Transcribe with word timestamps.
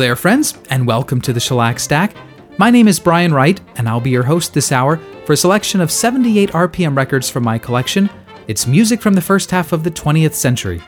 there, 0.00 0.16
friends, 0.16 0.56
and 0.70 0.86
welcome 0.86 1.20
to 1.20 1.30
the 1.30 1.38
Shellac 1.38 1.78
Stack. 1.78 2.16
My 2.56 2.70
name 2.70 2.88
is 2.88 2.98
Brian 2.98 3.34
Wright, 3.34 3.60
and 3.76 3.86
I'll 3.86 4.00
be 4.00 4.08
your 4.08 4.22
host 4.22 4.54
this 4.54 4.72
hour 4.72 4.96
for 5.26 5.34
a 5.34 5.36
selection 5.36 5.82
of 5.82 5.90
78 5.90 6.52
RPM 6.52 6.96
records 6.96 7.28
from 7.28 7.44
my 7.44 7.58
collection. 7.58 8.08
It's 8.48 8.66
music 8.66 9.02
from 9.02 9.12
the 9.12 9.20
first 9.20 9.50
half 9.50 9.72
of 9.74 9.84
the 9.84 9.90
20th 9.90 10.32
century. 10.32 10.80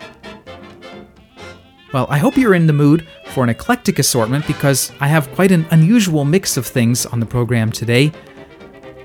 Well, 1.93 2.07
I 2.09 2.17
hope 2.17 2.39
you're 2.39 2.55
in 2.55 2.67
the 2.67 2.73
mood 2.73 3.07
for 3.27 3.45
an 3.45 3.51
eclectic 3.51 3.99
assortment 3.99 4.47
because 4.47 4.91
I 4.99 5.09
have 5.09 5.31
quite 5.33 5.53
an 5.53 5.67
unusual 5.71 6.25
mix 6.25 6.57
of 6.57 6.67
things 6.67 7.05
on 7.05 7.21
the 7.21 7.27
program 7.27 7.71
today. 7.71 8.13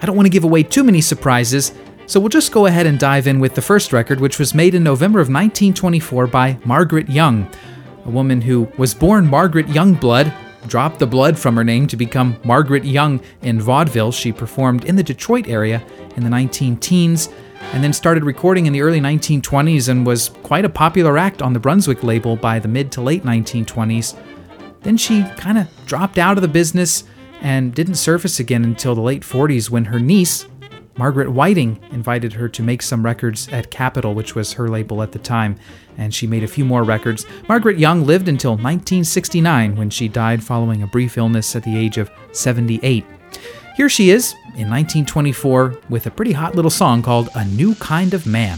I 0.01 0.05
don't 0.05 0.15
want 0.15 0.27
to 0.27 0.31
give 0.31 0.45
away 0.45 0.63
too 0.63 0.85
many 0.85 1.01
surprises, 1.01 1.73
so 2.05 2.21
we'll 2.21 2.29
just 2.29 2.53
go 2.53 2.67
ahead 2.67 2.85
and 2.85 2.97
dive 2.97 3.27
in 3.27 3.41
with 3.41 3.55
the 3.55 3.61
first 3.61 3.91
record, 3.91 4.21
which 4.21 4.39
was 4.39 4.53
made 4.53 4.73
in 4.73 4.83
November 4.83 5.19
of 5.19 5.27
1924 5.27 6.27
by 6.27 6.57
Margaret 6.63 7.09
Young, 7.09 7.51
a 8.07 8.09
woman 8.09 8.41
who 8.41 8.71
was 8.77 8.93
born 8.93 9.27
Margaret 9.27 9.67
Youngblood, 9.67 10.33
dropped 10.67 10.99
the 10.99 11.07
blood 11.07 11.37
from 11.37 11.55
her 11.55 11.63
name 11.63 11.87
to 11.87 11.95
become 11.95 12.37
Margaret 12.43 12.83
Young 12.83 13.21
in 13.41 13.59
vaudeville. 13.59 14.11
She 14.11 14.31
performed 14.31 14.85
in 14.85 14.95
the 14.95 15.03
Detroit 15.03 15.47
area 15.47 15.83
in 16.15 16.23
the 16.23 16.29
19 16.29 16.77
teens 16.77 17.29
and 17.73 17.83
then 17.83 17.93
started 17.93 18.23
recording 18.23 18.65
in 18.65 18.73
the 18.73 18.81
early 18.81 18.99
1920s 18.99 19.89
and 19.89 20.05
was 20.05 20.29
quite 20.43 20.65
a 20.65 20.69
popular 20.69 21.17
act 21.17 21.41
on 21.41 21.53
the 21.53 21.59
Brunswick 21.59 22.03
label 22.03 22.35
by 22.35 22.59
the 22.59 22.67
mid 22.67 22.91
to 22.93 23.01
late 23.01 23.23
1920s. 23.23 24.17
Then 24.81 24.97
she 24.97 25.23
kind 25.37 25.57
of 25.57 25.67
dropped 25.85 26.17
out 26.17 26.37
of 26.37 26.41
the 26.41 26.47
business 26.47 27.03
and 27.41 27.73
didn't 27.73 27.95
surface 27.95 28.39
again 28.39 28.63
until 28.63 28.95
the 28.95 29.01
late 29.01 29.21
40s 29.21 29.69
when 29.69 29.85
her 29.85 29.99
niece, 29.99 30.47
Margaret 30.97 31.31
Whiting, 31.31 31.79
invited 31.91 32.33
her 32.33 32.49
to 32.49 32.63
make 32.63 32.81
some 32.81 33.05
records 33.05 33.47
at 33.49 33.71
Capitol, 33.71 34.13
which 34.15 34.35
was 34.35 34.53
her 34.53 34.67
label 34.67 35.03
at 35.03 35.11
the 35.11 35.19
time, 35.19 35.55
and 35.97 36.13
she 36.13 36.27
made 36.27 36.43
a 36.43 36.47
few 36.47 36.65
more 36.65 36.83
records. 36.83 37.25
Margaret 37.47 37.77
Young 37.77 38.05
lived 38.05 38.27
until 38.27 38.51
1969 38.51 39.75
when 39.75 39.89
she 39.89 40.07
died 40.07 40.43
following 40.43 40.81
a 40.81 40.87
brief 40.87 41.17
illness 41.17 41.55
at 41.55 41.63
the 41.63 41.77
age 41.77 41.97
of 41.97 42.09
78. 42.31 43.05
Here 43.75 43.89
she 43.89 44.09
is 44.09 44.33
in 44.55 44.69
1924 44.69 45.81
with 45.89 46.07
a 46.07 46.11
pretty 46.11 46.31
hot 46.31 46.55
little 46.55 46.71
song 46.71 47.03
called 47.03 47.29
A 47.35 47.45
New 47.45 47.75
Kind 47.75 48.15
of 48.15 48.25
Man. 48.25 48.57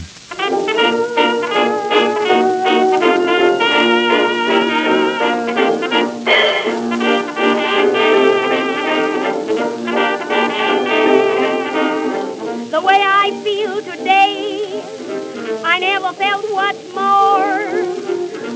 Felt 16.20 16.44
what 16.52 16.76
more. 16.92 17.56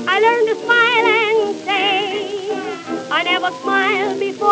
I 0.07 0.15
learned 0.25 0.47
to 0.51 0.55
smile 0.63 1.05
and 1.17 1.65
say, 1.65 2.51
I 3.09 3.23
never 3.23 3.49
smiled 3.63 4.19
before. 4.19 4.49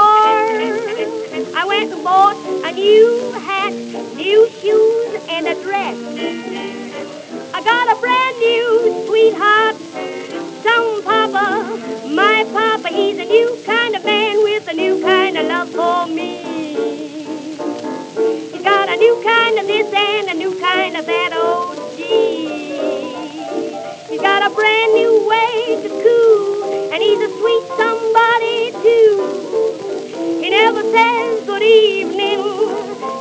I 1.61 1.63
went 1.67 1.93
and 1.93 2.03
bought 2.03 2.37
a 2.65 2.71
new 2.71 3.31
hat, 3.33 3.71
new 4.15 4.49
shoes, 4.59 5.11
and 5.29 5.47
a 5.47 5.53
dress. 5.61 5.99
I 7.53 7.61
got 7.61 7.85
a 7.95 8.01
brand 8.01 8.35
new 8.39 9.05
sweetheart, 9.05 9.75
some 10.65 11.03
papa, 11.03 12.07
my 12.07 12.45
papa. 12.51 12.89
He's 12.89 13.19
a 13.19 13.25
new 13.25 13.61
kind 13.63 13.95
of 13.95 14.03
man 14.03 14.41
with 14.41 14.67
a 14.67 14.73
new 14.73 14.99
kind 15.03 15.37
of 15.37 15.45
love 15.45 15.69
for 15.69 16.07
me. 16.07 16.31
He's 18.51 18.63
got 18.63 18.89
a 18.89 18.97
new 18.97 19.21
kind 19.23 19.59
of 19.59 19.67
this 19.67 19.93
and 19.93 20.29
a 20.29 20.33
new 20.33 20.59
kind 20.59 20.97
of 20.97 21.05
that, 21.05 21.29
oh 21.33 21.72
brand 24.55 24.93
new 24.93 25.27
way 25.27 25.81
to 25.83 25.89
cool, 25.89 26.93
and 26.93 27.01
he's 27.01 27.19
a 27.19 27.29
sweet 27.39 27.65
somebody 27.77 28.71
too. 28.83 30.39
He 30.41 30.49
never 30.49 30.83
says 30.83 31.45
good 31.45 31.63
evening. 31.63 32.41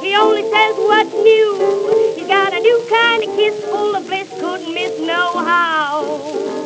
He 0.03 0.15
only 0.17 0.43
says 0.51 0.75
what's 0.77 1.13
new. 1.13 2.15
He's 2.17 2.27
got 2.29 2.53
a 2.55 2.61
new 2.61 2.87
kind 2.91 3.25
of 3.25 3.31
kiss 3.37 3.65
full 3.65 3.97
of 3.97 4.07
bliss, 4.07 4.29
couldn't 4.41 4.75
miss 4.75 4.99
no 5.01 5.39
how. 5.45 6.59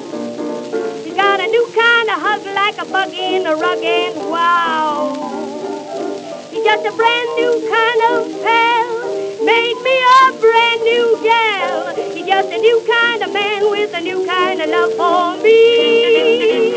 He's 1.05 1.15
got 1.15 1.41
a 1.41 1.47
new 1.47 1.67
kind 1.75 2.11
of 2.11 2.21
hug 2.21 2.45
like 2.47 2.79
a 2.79 2.87
bug 2.87 3.15
in 3.15 3.47
a 3.47 3.55
rug 3.57 3.83
and 3.85 4.17
wow. 4.31 5.51
He's 6.51 6.65
just 6.65 6.87
a 6.87 6.93
brand 6.93 7.31
new 7.37 7.53
kind 7.71 8.03
of 8.13 8.43
pal, 8.43 9.45
made 9.45 9.79
me 9.85 9.97
a 10.21 10.41
brand 10.41 10.83
new 10.83 11.21
gal 11.23 12.06
just 12.27 12.49
a 12.51 12.59
new 12.59 12.85
kind 12.87 13.23
of 13.23 13.33
man 13.33 13.71
with 13.71 13.95
a 13.95 14.01
new 14.01 14.27
kind 14.27 14.61
of 14.61 14.69
love 14.69 14.93
for 14.95 15.37
me. 15.43 16.77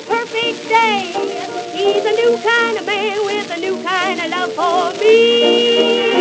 a 0.00 0.06
perfect 0.06 0.68
day. 0.68 1.12
He's 1.72 2.04
a 2.04 2.12
new 2.12 2.36
kind 2.42 2.78
of 2.78 2.86
man 2.86 3.24
with 3.24 3.50
a 3.50 3.58
new 3.60 3.82
kind 3.82 4.20
of 4.20 4.30
love 4.30 4.52
for 4.52 4.92
me. 5.00 6.20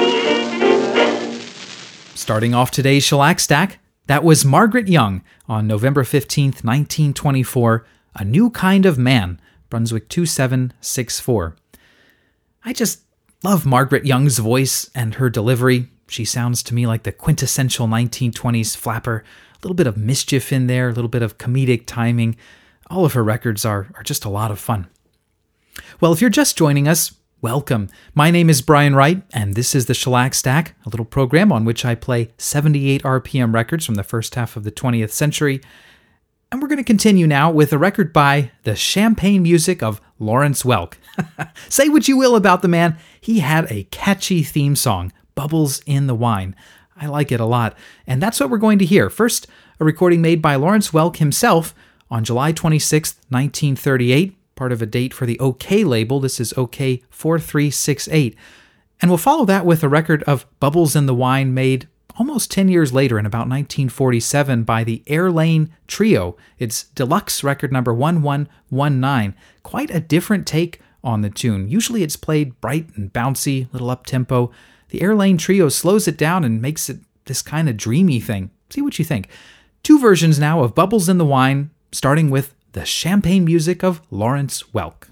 Starting 2.16 2.54
off 2.54 2.72
today's 2.72 3.04
shellac 3.04 3.40
stack, 3.40 3.80
that 4.08 4.24
was 4.24 4.44
Margaret 4.44 4.88
Young 4.88 5.24
on 5.48 5.68
November 5.68 6.04
15th, 6.04 6.64
1924, 6.64 7.86
A 8.16 8.26
New 8.26 8.50
Kind 8.50 8.86
of 8.86 8.98
Man, 8.98 9.40
Brunswick 9.70 10.10
2764. 10.10 11.56
I 12.66 12.74
just 12.74 13.04
love 13.44 13.66
Margaret 13.66 14.06
Young's 14.06 14.40
voice 14.40 14.90
and 14.94 15.16
her 15.16 15.30
delivery. 15.30 15.88
She 16.08 16.26
sounds 16.26 16.62
to 16.64 16.74
me 16.74 16.86
like 16.86 17.04
the 17.04 17.12
quintessential 17.12 17.88
1920s 17.88 18.76
flapper. 18.76 19.24
A 19.54 19.58
little 19.64 19.76
bit 19.76 19.88
of 19.88 19.98
mischief 19.98 20.52
in 20.52 20.68
there, 20.68 20.90
a 20.90 20.94
little 20.94 21.10
bit 21.10 21.22
of 21.22 21.38
comedic 21.38 21.86
timing. 21.86 22.36
All 22.90 23.06
of 23.06 23.14
her 23.14 23.24
records 23.24 23.66
are, 23.66 23.88
are 23.96 24.04
just 24.04 24.26
a 24.26 24.30
lot 24.30 24.52
of 24.52 24.60
fun. 24.60 24.88
Well, 26.02 26.12
if 26.12 26.22
you're 26.22 26.30
just 26.30 26.58
joining 26.58 26.88
us, 26.88 27.14
Welcome. 27.42 27.88
My 28.14 28.32
name 28.32 28.50
is 28.50 28.62
Brian 28.62 28.96
Wright, 28.96 29.24
and 29.32 29.56
this 29.56 29.74
is 29.74 29.86
the 29.86 29.94
Shellac 29.94 30.34
Stack, 30.34 30.76
a 30.86 30.90
little 30.90 31.06
program 31.06 31.54
on 31.54 31.64
which 31.64 31.86
I 31.86 31.96
play 31.96 32.32
78 32.38 33.02
RPM 33.04 33.54
records 33.54 33.86
from 33.86 33.96
the 33.96 34.04
first 34.04 34.36
half 34.36 34.58
of 34.58 34.66
the 34.66 34.74
20th 34.74 35.12
century. 35.12 35.62
And 36.52 36.62
we're 36.62 36.68
going 36.68 36.78
to 36.78 36.84
continue 36.84 37.28
now 37.28 37.52
with 37.52 37.72
a 37.72 37.78
record 37.78 38.12
by 38.12 38.52
the 38.64 38.76
champagne 38.76 39.44
music 39.44 39.84
of 39.84 40.02
Lawrence 40.18 40.64
Welk. 40.64 40.96
Say 41.70 41.90
what 41.90 42.08
you 42.08 42.18
will 42.18 42.36
about 42.36 42.64
the 42.64 42.68
man, 42.68 42.98
he 43.22 43.40
had 43.40 43.72
a 43.72 43.84
catchy 43.92 44.42
theme 44.42 44.76
song, 44.76 45.14
Bubbles 45.36 45.82
in 45.86 46.08
the 46.08 46.16
Wine. 46.16 46.56
I 46.98 47.06
like 47.06 47.32
it 47.32 47.40
a 47.40 47.46
lot, 47.46 47.78
and 48.08 48.22
that's 48.22 48.40
what 48.40 48.50
we're 48.50 48.58
going 48.58 48.80
to 48.80 48.86
hear. 48.86 49.12
First, 49.12 49.46
a 49.80 49.86
recording 49.86 50.22
made 50.22 50.42
by 50.42 50.56
Lawrence 50.56 50.90
Welk 50.90 51.18
himself 51.18 51.76
on 52.10 52.24
July 52.24 52.52
26, 52.52 53.16
1938 53.30 54.36
part 54.60 54.72
of 54.74 54.82
a 54.82 54.86
date 54.86 55.14
for 55.14 55.26
the 55.26 55.38
OKeh 55.38 55.86
label. 55.86 56.20
This 56.20 56.40
is 56.40 56.52
OKeh 56.54 57.02
4368. 57.10 58.36
And 59.02 59.10
we'll 59.10 59.18
follow 59.18 59.46
that 59.46 59.66
with 59.66 59.84
a 59.84 59.90
record 59.90 60.22
of 60.24 60.46
Bubbles 60.60 60.98
in 60.98 61.06
the 61.06 61.16
Wine 61.16 61.54
made 61.54 61.88
almost 62.20 62.52
10 62.52 62.68
years 62.68 62.92
later 62.92 63.18
in 63.18 63.26
about 63.26 63.48
1947 63.48 64.64
by 64.64 64.84
the 64.84 65.02
Airlane 65.08 65.70
Trio. 65.88 66.36
It's 66.60 66.84
deluxe 66.84 67.44
record 67.44 67.72
number 67.72 67.94
1119. 67.94 69.34
Quite 69.64 69.90
a 69.90 70.02
different 70.02 70.46
take 70.46 70.82
on 71.02 71.22
the 71.22 71.30
tune. 71.30 71.70
Usually 71.70 72.04
it's 72.04 72.18
played 72.18 72.60
bright 72.60 72.90
and 72.96 73.12
bouncy, 73.14 73.72
little 73.72 73.90
up 73.90 74.06
tempo. 74.06 74.52
The 74.90 75.00
Airlane 75.00 75.40
Trio 75.40 75.70
slows 75.70 76.08
it 76.08 76.18
down 76.18 76.44
and 76.44 76.62
makes 76.62 76.90
it 76.90 77.00
this 77.26 77.42
kind 77.42 77.70
of 77.70 77.78
dreamy 77.78 78.20
thing. 78.20 78.52
See 78.70 78.82
what 78.82 79.00
you 79.00 79.06
think. 79.06 79.30
Two 79.82 79.98
versions 79.98 80.38
now 80.38 80.62
of 80.62 80.76
Bubbles 80.76 81.08
in 81.08 81.18
the 81.18 81.26
Wine, 81.26 81.72
starting 81.94 82.30
with 82.30 82.54
the 82.74 82.86
champagne 82.86 83.46
music 83.46 83.82
of 83.82 84.02
Lawrence 84.12 84.64
Welk. 84.74 85.09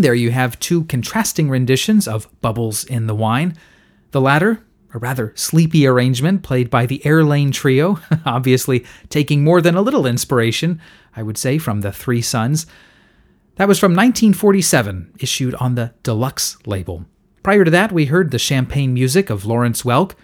There 0.00 0.14
you 0.14 0.30
have 0.30 0.58
two 0.58 0.84
contrasting 0.84 1.50
renditions 1.50 2.08
of 2.08 2.26
Bubbles 2.40 2.84
in 2.84 3.06
the 3.06 3.14
Wine. 3.14 3.54
The 4.12 4.20
latter, 4.22 4.64
a 4.94 4.98
rather 4.98 5.34
sleepy 5.36 5.86
arrangement 5.86 6.42
played 6.42 6.70
by 6.70 6.86
the 6.86 7.02
Airlane 7.04 7.52
Trio, 7.52 8.00
obviously 8.24 8.86
taking 9.10 9.44
more 9.44 9.60
than 9.60 9.74
a 9.74 9.82
little 9.82 10.06
inspiration, 10.06 10.80
I 11.14 11.22
would 11.22 11.36
say, 11.36 11.58
from 11.58 11.82
the 11.82 11.92
Three 11.92 12.22
Suns. 12.22 12.64
That 13.56 13.68
was 13.68 13.78
from 13.78 13.92
1947, 13.92 15.16
issued 15.18 15.54
on 15.56 15.74
the 15.74 15.92
Deluxe 16.02 16.56
label. 16.64 17.04
Prior 17.42 17.66
to 17.66 17.70
that, 17.70 17.92
we 17.92 18.06
heard 18.06 18.30
the 18.30 18.38
champagne 18.38 18.94
music 18.94 19.28
of 19.28 19.44
Lawrence 19.44 19.82
Welk, 19.82 20.14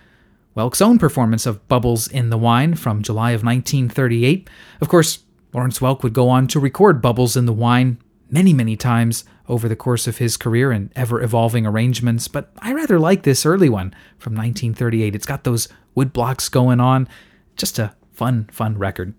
Welk's 0.57 0.81
own 0.81 0.99
performance 0.99 1.45
of 1.45 1.69
Bubbles 1.69 2.09
in 2.09 2.31
the 2.31 2.39
Wine 2.39 2.77
from 2.77 3.03
July 3.03 3.33
of 3.33 3.45
1938. 3.45 4.49
Of 4.81 4.89
course, 4.89 5.19
Lawrence 5.53 5.81
Welk 5.81 6.03
would 6.03 6.15
go 6.15 6.31
on 6.31 6.47
to 6.47 6.59
record 6.59 7.03
Bubbles 7.03 7.37
in 7.37 7.45
the 7.45 7.53
Wine 7.53 7.99
many, 8.31 8.55
many 8.55 8.75
times 8.75 9.25
over 9.49 9.69
the 9.69 9.77
course 9.77 10.07
of 10.07 10.19
his 10.19 10.37
career 10.37 10.73
in 10.73 10.91
ever 10.97 11.23
evolving 11.23 11.67
arrangements, 11.67 12.29
but 12.29 12.51
I 12.59 12.73
rather 12.73 12.99
like 12.99 13.23
this 13.23 13.47
early 13.47 13.69
one 13.69 13.95
from 14.19 14.35
1938. 14.35 15.15
It's 15.15 15.27
got 15.27 15.45
those 15.45 15.69
wood 15.95 16.13
blocks 16.13 16.49
going 16.49 16.81
on. 16.81 17.09
Just 17.57 17.79
a 17.79 17.95
fun, 18.13 18.49
fun 18.53 18.79
record. 18.79 19.15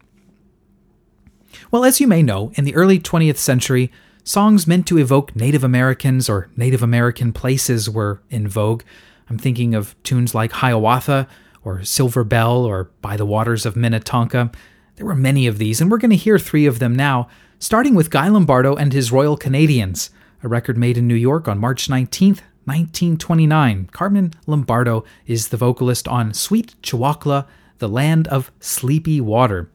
Well, 1.72 1.86
as 1.86 2.00
you 2.00 2.08
may 2.08 2.22
know, 2.22 2.52
in 2.56 2.66
the 2.66 2.76
early 2.76 3.00
20th 3.00 3.38
century, 3.38 3.92
songs 4.24 4.68
meant 4.68 4.88
to 4.88 4.98
evoke 4.98 5.36
Native 5.36 5.64
Americans 5.64 6.30
or 6.30 6.50
Native 6.56 6.84
American 6.84 7.32
places 7.34 7.90
were 7.90 8.22
in 8.30 8.48
vogue. 8.48 8.84
I'm 9.30 9.38
thinking 9.38 9.76
of 9.76 9.96
tunes 10.04 10.36
like 10.36 10.52
Hiawatha 10.54 11.28
or 11.64 11.84
Silver 11.84 12.24
Bell 12.24 12.64
or 12.64 12.92
By 13.02 13.18
the 13.18 13.26
Waters 13.26 13.66
of 13.66 13.76
Minnetonka. 13.76 14.52
There 14.96 15.06
were 15.06 15.16
many 15.16 15.48
of 15.48 15.58
these, 15.58 15.80
and 15.80 15.92
we're 15.92 15.98
going 15.98 16.12
to 16.12 16.16
hear 16.16 16.40
three 16.40 16.66
of 16.66 16.80
them 16.80 16.96
now, 16.96 17.28
starting 17.60 17.94
with 17.94 18.10
Guy 18.10 18.28
Lombardo 18.30 18.76
and 18.76 18.94
his 18.94 19.12
Royal 19.12 19.38
Canadians, 19.38 20.10
a 20.48 20.50
record 20.50 20.78
made 20.78 20.98
in 20.98 21.06
New 21.06 21.14
York 21.14 21.50
on 21.50 21.60
March 21.60 21.90
19th, 21.90 22.40
1929. 22.64 23.90
Carmen 23.92 24.34
Lombardo 24.46 25.04
is 25.26 25.50
the 25.50 25.58
vocalist 25.58 26.08
on 26.08 26.34
Sweet 26.34 26.74
Chewaukla, 26.82 27.46
the 27.80 27.90
Land 27.90 28.30
of 28.30 28.50
Sleepy 28.62 29.20
Water. 29.20 29.70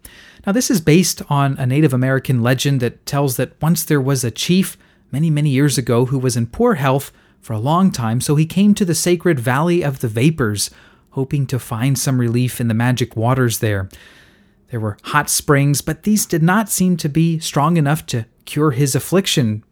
Now, 0.46 0.52
this 0.52 0.70
is 0.70 0.80
based 0.80 1.20
on 1.28 1.58
a 1.58 1.66
Native 1.66 1.92
American 1.92 2.42
legend 2.42 2.80
that 2.80 3.04
tells 3.04 3.36
that 3.36 3.60
once 3.60 3.84
there 3.84 4.00
was 4.00 4.24
a 4.24 4.30
chief 4.30 4.78
many, 5.10 5.28
many 5.28 5.50
years 5.50 5.76
ago 5.76 6.06
who 6.06 6.18
was 6.18 6.38
in 6.38 6.46
poor 6.46 6.76
health 6.76 7.12
for 7.42 7.52
a 7.52 7.58
long 7.58 7.90
time, 7.90 8.22
so 8.22 8.34
he 8.34 8.46
came 8.46 8.72
to 8.74 8.86
the 8.86 8.94
sacred 8.94 9.38
Valley 9.38 9.82
of 9.82 10.00
the 10.00 10.08
Vapors, 10.08 10.70
hoping 11.10 11.46
to 11.48 11.58
find 11.58 11.98
some 11.98 12.18
relief 12.18 12.62
in 12.62 12.68
the 12.68 12.74
magic 12.74 13.14
waters 13.14 13.58
there. 13.58 13.90
There 14.70 14.80
were 14.80 14.96
hot 15.02 15.28
springs, 15.28 15.82
but 15.82 16.04
these 16.04 16.24
did 16.24 16.42
not 16.42 16.70
seem 16.70 16.96
to 16.96 17.10
be 17.10 17.38
strong 17.40 17.76
enough 17.76 18.06
to 18.06 18.24
cure 18.46 18.70
his 18.70 18.94
affliction. 18.94 19.64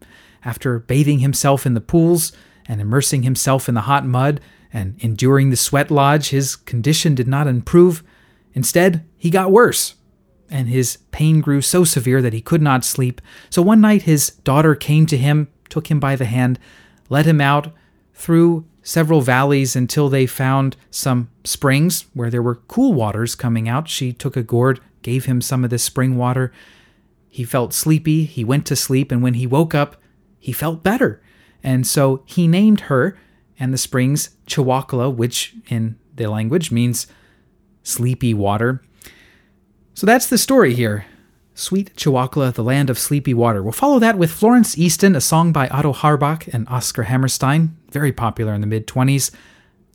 After 0.43 0.79
bathing 0.79 1.19
himself 1.19 1.65
in 1.65 1.73
the 1.73 1.81
pools 1.81 2.31
and 2.67 2.81
immersing 2.81 3.23
himself 3.23 3.69
in 3.69 3.75
the 3.75 3.81
hot 3.81 4.05
mud 4.05 4.41
and 4.73 4.95
enduring 4.99 5.49
the 5.49 5.55
sweat 5.55 5.91
lodge, 5.91 6.29
his 6.29 6.55
condition 6.55 7.15
did 7.15 7.27
not 7.27 7.47
improve. 7.47 8.03
Instead, 8.53 9.05
he 9.17 9.29
got 9.29 9.51
worse, 9.51 9.95
and 10.49 10.67
his 10.67 10.97
pain 11.11 11.41
grew 11.41 11.61
so 11.61 11.83
severe 11.83 12.21
that 12.21 12.33
he 12.33 12.41
could 12.41 12.61
not 12.61 12.83
sleep. 12.83 13.21
So 13.49 13.61
one 13.61 13.81
night 13.81 14.03
his 14.03 14.31
daughter 14.43 14.75
came 14.75 15.05
to 15.07 15.17
him, 15.17 15.47
took 15.69 15.89
him 15.89 15.99
by 15.99 16.15
the 16.15 16.25
hand, 16.25 16.59
led 17.09 17.25
him 17.25 17.41
out 17.41 17.71
through 18.13 18.65
several 18.83 19.21
valleys 19.21 19.75
until 19.75 20.09
they 20.09 20.25
found 20.25 20.75
some 20.89 21.29
springs 21.43 22.05
where 22.13 22.29
there 22.29 22.41
were 22.41 22.55
cool 22.55 22.93
waters 22.93 23.35
coming 23.35 23.69
out. 23.69 23.87
She 23.87 24.11
took 24.11 24.35
a 24.35 24.43
gourd, 24.43 24.79
gave 25.01 25.25
him 25.25 25.41
some 25.41 25.63
of 25.63 25.69
this 25.69 25.83
spring 25.83 26.17
water. 26.17 26.51
He 27.29 27.43
felt 27.43 27.73
sleepy. 27.73 28.25
He 28.25 28.43
went 28.43 28.65
to 28.65 28.75
sleep, 28.75 29.11
and 29.11 29.21
when 29.21 29.35
he 29.35 29.45
woke 29.47 29.75
up, 29.75 30.00
he 30.41 30.51
felt 30.51 30.83
better. 30.83 31.21
And 31.63 31.87
so 31.87 32.23
he 32.25 32.47
named 32.47 32.81
her 32.81 33.17
and 33.59 33.73
the 33.73 33.77
springs 33.77 34.31
Chewaukla, 34.47 35.15
which 35.15 35.55
in 35.69 35.97
the 36.15 36.27
language 36.27 36.71
means 36.71 37.07
sleepy 37.83 38.33
water. 38.33 38.81
So 39.93 40.05
that's 40.05 40.27
the 40.27 40.37
story 40.37 40.73
here. 40.73 41.05
Sweet 41.53 41.95
Chewaukla, 41.95 42.53
the 42.53 42.63
land 42.63 42.89
of 42.89 42.97
sleepy 42.97 43.35
water. 43.35 43.61
We'll 43.61 43.71
follow 43.71 43.99
that 43.99 44.17
with 44.17 44.31
Florence 44.31 44.77
Easton, 44.77 45.15
a 45.15 45.21
song 45.21 45.53
by 45.53 45.67
Otto 45.67 45.93
Harbach 45.93 46.51
and 46.51 46.67
Oscar 46.69 47.03
Hammerstein, 47.03 47.77
very 47.91 48.11
popular 48.11 48.53
in 48.53 48.61
the 48.61 48.67
mid 48.67 48.87
20s. 48.87 49.31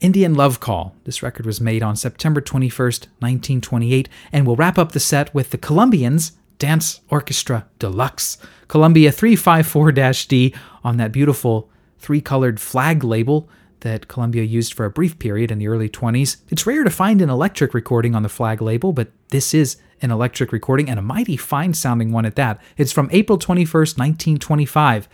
Indian 0.00 0.35
Love 0.35 0.61
Call. 0.61 0.95
This 1.05 1.23
record 1.23 1.47
was 1.47 1.61
made 1.61 1.83
on 1.83 1.97
September 1.97 2.43
21st, 2.43 3.07
1928, 3.19 4.09
and 4.31 4.47
we'll 4.47 4.55
wrap 4.55 4.79
up 4.79 4.93
the 4.93 5.00
set 5.00 5.35
with 5.35 5.50
the 5.50 5.59
Columbians 5.59 6.33
Dance 6.58 7.00
Orchestra 7.10 7.66
Deluxe, 7.78 8.38
Columbia 8.68 9.12
354 9.12 9.92
D 10.28 10.54
on 10.82 10.96
that 10.96 11.12
beautiful 11.12 11.70
three 11.98 12.20
colored 12.20 12.60
flag 12.60 13.04
label 13.04 13.48
that 13.80 14.08
Columbia 14.08 14.42
used 14.42 14.75
for 14.75 14.84
a 14.84 14.90
brief 14.90 15.18
period 15.18 15.50
in 15.50 15.58
the 15.58 15.68
early 15.68 15.88
20s. 15.88 16.38
It's 16.48 16.66
rare 16.66 16.84
to 16.84 16.90
find 16.90 17.20
an 17.20 17.30
electric 17.30 17.75
recording 17.75 18.14
on 18.14 18.22
the 18.22 18.28
flag 18.28 18.62
label, 18.62 18.92
but 18.92 19.12
this 19.28 19.54
is 19.54 19.76
an 20.02 20.10
electric 20.10 20.52
recording 20.52 20.88
and 20.88 20.98
a 20.98 21.02
mighty 21.02 21.36
fine 21.36 21.75
sounding 21.75 22.12
one 22.12 22.26
at 22.26 22.36
that. 22.36 22.60
It's 22.76 22.92
from 22.92 23.08
April 23.12 23.38
21st, 23.38 23.98
1925. 23.98 25.08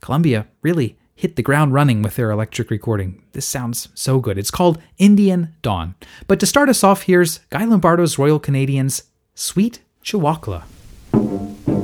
Columbia 0.00 0.46
really 0.62 0.98
hit 1.14 1.36
the 1.36 1.42
ground 1.42 1.74
running 1.74 2.02
with 2.02 2.16
their 2.16 2.30
electric 2.30 2.70
recording. 2.70 3.22
This 3.32 3.46
sounds 3.46 3.88
so 3.94 4.20
good. 4.20 4.38
It's 4.38 4.52
called 4.52 4.80
Indian 4.98 5.54
Dawn. 5.62 5.96
But 6.28 6.38
to 6.40 6.46
start 6.46 6.68
us 6.68 6.84
off, 6.84 7.02
here's 7.02 7.38
Guy 7.50 7.64
Lombardo's 7.64 8.18
Royal 8.18 8.38
Canadians' 8.38 9.02
Sweet 9.34 9.80
Chewaukla. 10.04 10.62
Thank 11.12 11.68
you. 11.68 11.77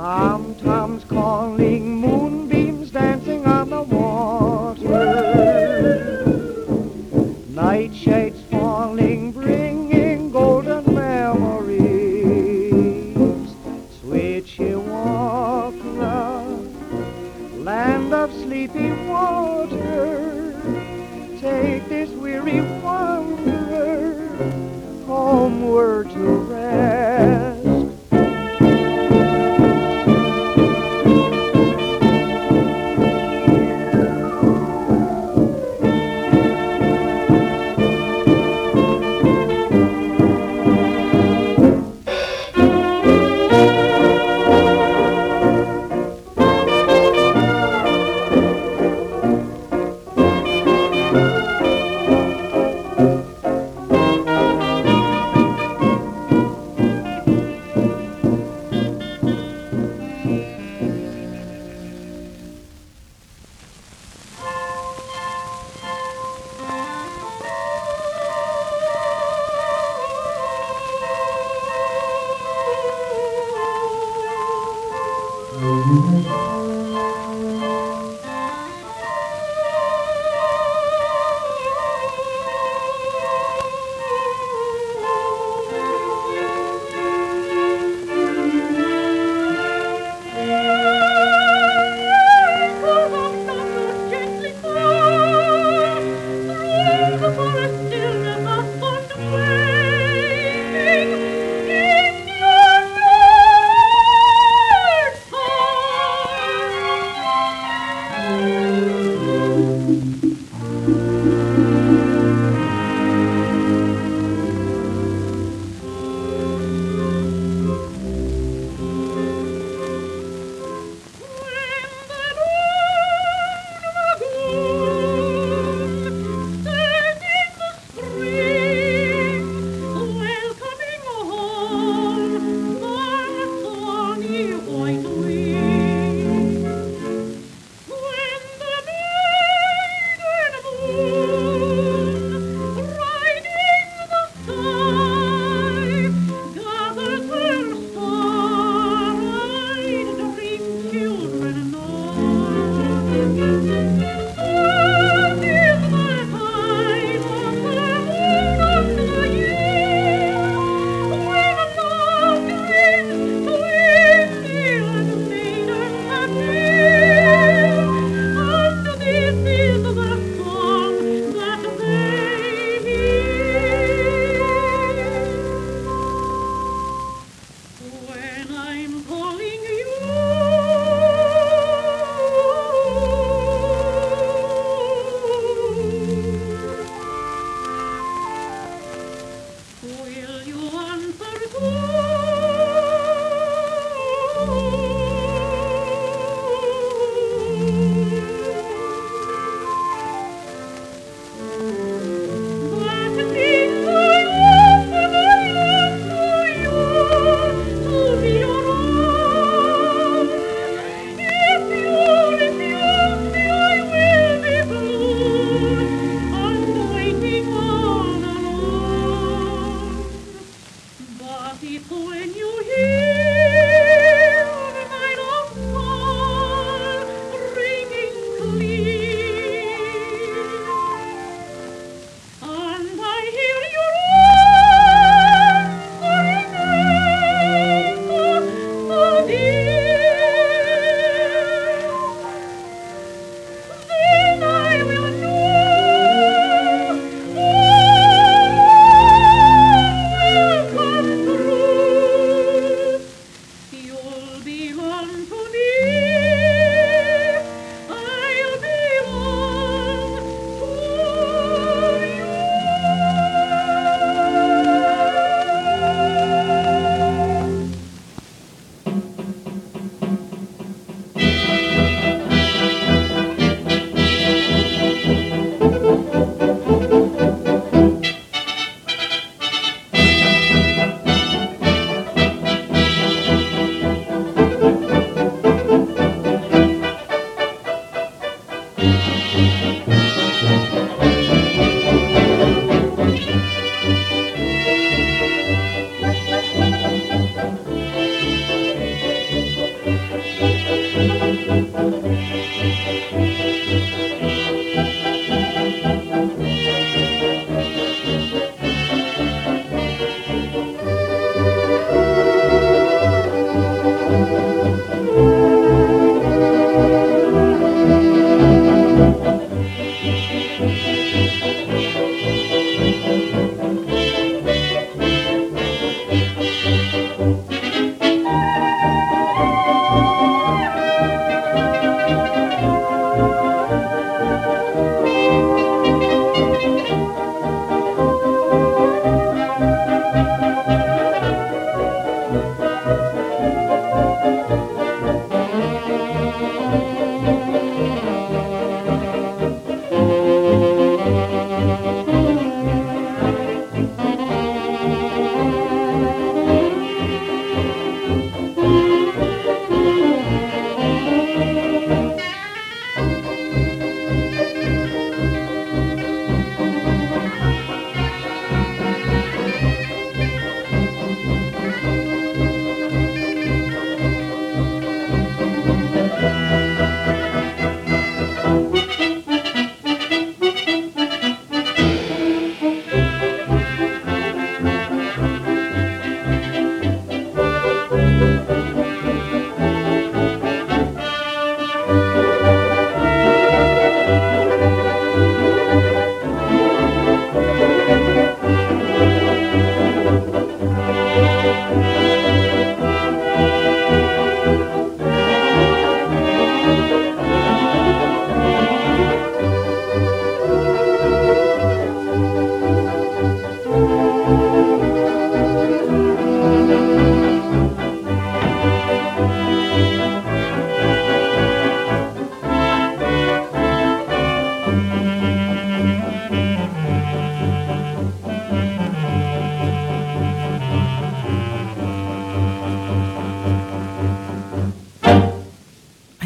Tom 0.00 0.54
Tom's 0.54 1.04
calling, 1.04 2.00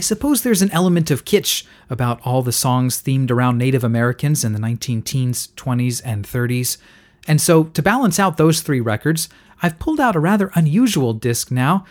suppose 0.04 0.42
there's 0.42 0.62
an 0.62 0.70
element 0.70 1.10
of 1.10 1.24
kitsch 1.24 1.64
about 1.90 2.20
all 2.24 2.42
the 2.42 2.52
songs 2.52 3.02
themed 3.02 3.30
around 3.30 3.58
Native 3.58 3.84
Americans 3.84 4.44
in 4.44 4.52
the 4.52 4.58
19 4.58 5.02
teens, 5.02 5.48
20s, 5.56 6.00
and 6.04 6.24
30s. 6.24 6.78
And 7.26 7.40
so, 7.40 7.64
to 7.64 7.82
balance 7.82 8.18
out 8.18 8.36
those 8.36 8.60
three 8.60 8.80
records, 8.80 9.28
I've 9.62 9.78
pulled 9.78 10.00
out 10.00 10.16
a 10.16 10.20
rather 10.20 10.50
unusual 10.54 11.12
disc 11.12 11.50
now 11.50 11.84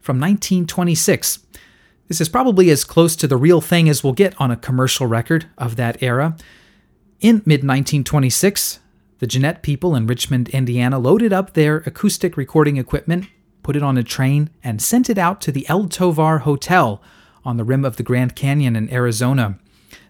from 0.00 0.20
1926. 0.20 1.40
This 2.08 2.20
is 2.20 2.28
probably 2.28 2.70
as 2.70 2.84
close 2.84 3.14
to 3.16 3.26
the 3.26 3.36
real 3.36 3.60
thing 3.60 3.88
as 3.88 4.02
we'll 4.02 4.12
get 4.12 4.38
on 4.40 4.50
a 4.50 4.56
commercial 4.56 5.06
record 5.06 5.46
of 5.58 5.76
that 5.76 6.02
era. 6.02 6.36
In 7.20 7.36
mid 7.44 7.60
1926, 7.60 8.80
the 9.18 9.26
Gennett 9.26 9.62
people 9.62 9.94
in 9.94 10.06
Richmond, 10.06 10.48
Indiana 10.48 10.98
loaded 10.98 11.32
up 11.32 11.52
their 11.52 11.78
acoustic 11.78 12.36
recording 12.36 12.78
equipment, 12.78 13.26
put 13.62 13.76
it 13.76 13.82
on 13.82 13.98
a 13.98 14.02
train, 14.02 14.50
and 14.64 14.80
sent 14.80 15.10
it 15.10 15.18
out 15.18 15.40
to 15.42 15.52
the 15.52 15.68
El 15.68 15.88
Tovar 15.88 16.38
Hotel 16.38 17.02
on 17.44 17.56
the 17.56 17.64
rim 17.64 17.84
of 17.84 17.96
the 17.96 18.02
Grand 18.02 18.36
Canyon 18.36 18.76
in 18.76 18.92
Arizona. 18.92 19.58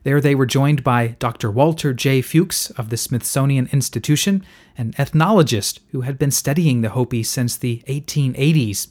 There 0.03 0.21
they 0.21 0.35
were 0.35 0.47
joined 0.47 0.83
by 0.83 1.16
Dr. 1.19 1.51
Walter 1.51 1.93
J. 1.93 2.23
Fewkes 2.23 2.71
of 2.71 2.88
the 2.88 2.97
Smithsonian 2.97 3.69
Institution, 3.73 4.45
an 4.77 4.95
ethnologist 4.97 5.81
who 5.90 6.03
had 6.03 6.19
been 6.19 6.31
studying 6.31 6.81
the 6.81 6.90
Hopi 6.90 7.23
since 7.23 7.57
the 7.57 7.83
1880s. 7.87 8.88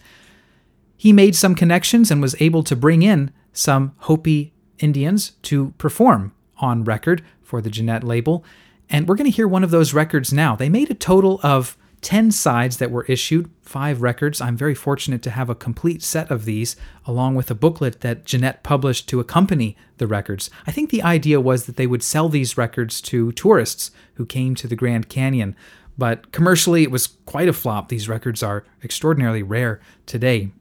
He 0.95 1.13
made 1.13 1.35
some 1.35 1.55
connections 1.55 2.11
and 2.11 2.21
was 2.21 2.35
able 2.39 2.63
to 2.63 2.75
bring 2.75 3.01
in 3.01 3.31
some 3.53 3.93
Hopi 3.99 4.53
Indians 4.79 5.31
to 5.43 5.73
perform 5.77 6.33
on 6.57 6.83
record 6.83 7.23
for 7.41 7.61
the 7.61 7.69
Gennett 7.69 8.03
label. 8.03 8.43
And 8.89 9.07
we're 9.07 9.15
going 9.15 9.29
to 9.29 9.35
hear 9.35 9.47
one 9.47 9.63
of 9.63 9.71
those 9.71 9.93
records 9.93 10.33
now. 10.33 10.55
They 10.55 10.69
made 10.69 10.89
a 10.91 10.95
total 10.95 11.39
of 11.43 11.77
10 12.01 12.31
sides 12.31 12.77
that 12.77 12.91
were 12.91 13.05
issued, 13.05 13.49
five 13.61 14.01
records. 14.01 14.39
I'm 14.39 14.55
very 14.55 14.75
fortunate 14.75 15.21
to 15.23 15.31
have 15.31 15.49
a 15.49 15.55
complete 15.55 16.01
set 16.01 16.31
of 16.31 16.45
these, 16.45 16.75
along 17.05 17.35
with 17.35 17.51
a 17.51 17.55
booklet 17.55 18.01
that 18.01 18.25
Gennett 18.25 18.63
published 18.63 19.09
to 19.09 19.19
accompany 19.19 19.75
the 19.97 20.07
records. 20.07 20.49
I 20.65 20.71
think 20.71 20.89
the 20.89 21.03
idea 21.03 21.41
was 21.41 21.65
that 21.65 21.75
they 21.75 21.87
would 21.87 22.03
sell 22.03 22.29
these 22.29 22.57
records 22.57 23.01
to 23.01 23.31
tourists 23.33 23.91
who 24.13 24.25
came 24.25 24.55
to 24.55 24.67
the 24.67 24.75
Grand 24.75 25.09
Canyon, 25.09 25.55
but 25.97 26.31
commercially 26.31 26.83
it 26.83 26.91
was 26.91 27.07
quite 27.25 27.49
a 27.49 27.53
flop. 27.53 27.89
These 27.89 28.07
records 28.07 28.41
are 28.41 28.63
extraordinarily 28.83 29.43
rare 29.43 29.81
today. 30.05 30.51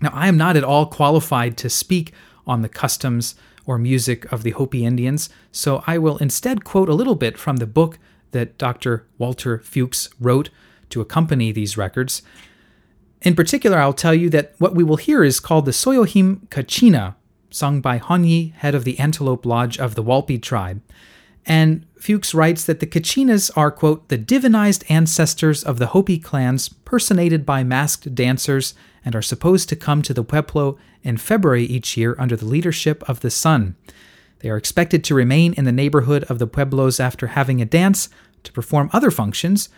Now, 0.00 0.10
I 0.12 0.28
am 0.28 0.36
not 0.36 0.56
at 0.56 0.64
all 0.64 0.86
qualified 0.86 1.56
to 1.58 1.70
speak 1.70 2.12
on 2.46 2.62
the 2.62 2.68
customs 2.68 3.34
or 3.66 3.78
music 3.78 4.30
of 4.32 4.42
the 4.42 4.50
Hopi 4.50 4.84
Indians, 4.84 5.30
so 5.52 5.82
I 5.86 5.98
will 5.98 6.16
instead 6.18 6.64
quote 6.64 6.88
a 6.88 6.94
little 6.94 7.14
bit 7.14 7.38
from 7.38 7.56
the 7.56 7.66
book 7.66 7.98
that 8.32 8.58
Dr. 8.58 9.06
Walter 9.18 9.58
Fewkes 9.58 10.08
wrote 10.18 10.50
to 10.90 11.00
accompany 11.00 11.52
these 11.52 11.76
records. 11.76 12.22
In 13.22 13.34
particular, 13.34 13.78
I'll 13.78 13.92
tell 13.92 14.14
you 14.14 14.30
that 14.30 14.54
what 14.58 14.74
we 14.74 14.84
will 14.84 14.96
hear 14.96 15.22
is 15.22 15.40
called 15.40 15.66
the 15.66 15.72
Soyohim 15.72 16.48
Kachina, 16.48 17.16
sung 17.50 17.80
by 17.80 17.98
Honyi, 17.98 18.54
head 18.54 18.74
of 18.74 18.84
the 18.84 18.98
Antelope 18.98 19.44
Lodge 19.44 19.78
of 19.78 19.94
the 19.94 20.02
Walpi 20.02 20.40
tribe. 20.40 20.80
And 21.46 21.86
Fewkes 21.98 22.34
writes 22.34 22.64
that 22.64 22.80
the 22.80 22.86
Kachinas 22.86 23.50
are, 23.56 23.70
quote, 23.70 24.08
the 24.08 24.18
divinized 24.18 24.88
ancestors 24.90 25.64
of 25.64 25.78
the 25.78 25.88
Hopi 25.88 26.18
clans, 26.18 26.68
personated 26.68 27.44
by 27.44 27.64
masked 27.64 28.14
dancers, 28.14 28.74
and 29.04 29.16
are 29.16 29.22
supposed 29.22 29.68
to 29.70 29.76
come 29.76 30.02
to 30.02 30.14
the 30.14 30.24
Pueblo 30.24 30.78
in 31.02 31.16
February 31.16 31.64
each 31.64 31.96
year 31.96 32.14
under 32.18 32.36
the 32.36 32.46
leadership 32.46 33.02
of 33.08 33.20
the 33.20 33.30
sun. 33.30 33.76
They 34.40 34.50
are 34.50 34.56
expected 34.56 35.04
to 35.04 35.14
remain 35.14 35.52
in 35.54 35.64
the 35.64 35.72
neighborhood 35.72 36.24
of 36.24 36.38
the 36.38 36.46
Pueblos 36.46 36.98
after 36.98 37.28
having 37.28 37.60
a 37.60 37.66
dance, 37.66 38.08
to 38.42 38.52
perform 38.52 38.90
other 38.92 39.10
functions 39.10 39.68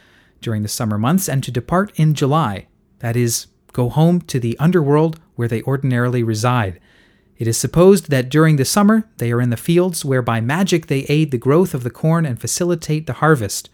during 0.40 0.62
the 0.62 0.68
summer 0.68 0.98
months, 0.98 1.28
and 1.28 1.42
to 1.42 1.50
depart 1.50 1.92
in 1.96 2.14
July. 2.14 2.68
That 3.00 3.16
is, 3.16 3.48
go 3.72 3.88
home 3.88 4.20
to 4.22 4.38
the 4.38 4.58
underworld 4.58 5.18
where 5.34 5.48
they 5.48 5.62
ordinarily 5.62 6.22
reside. 6.22 6.80
It 7.38 7.48
is 7.48 7.56
supposed 7.56 8.10
that 8.10 8.28
during 8.28 8.56
the 8.56 8.64
summer 8.64 9.08
they 9.16 9.32
are 9.32 9.40
in 9.40 9.50
the 9.50 9.56
fields 9.56 10.04
where 10.04 10.22
by 10.22 10.40
magic 10.40 10.86
they 10.86 11.00
aid 11.08 11.32
the 11.32 11.38
growth 11.38 11.74
of 11.74 11.82
the 11.82 11.90
corn 11.90 12.24
and 12.24 12.40
facilitate 12.40 13.06
the 13.06 13.14
harvest. 13.14 13.68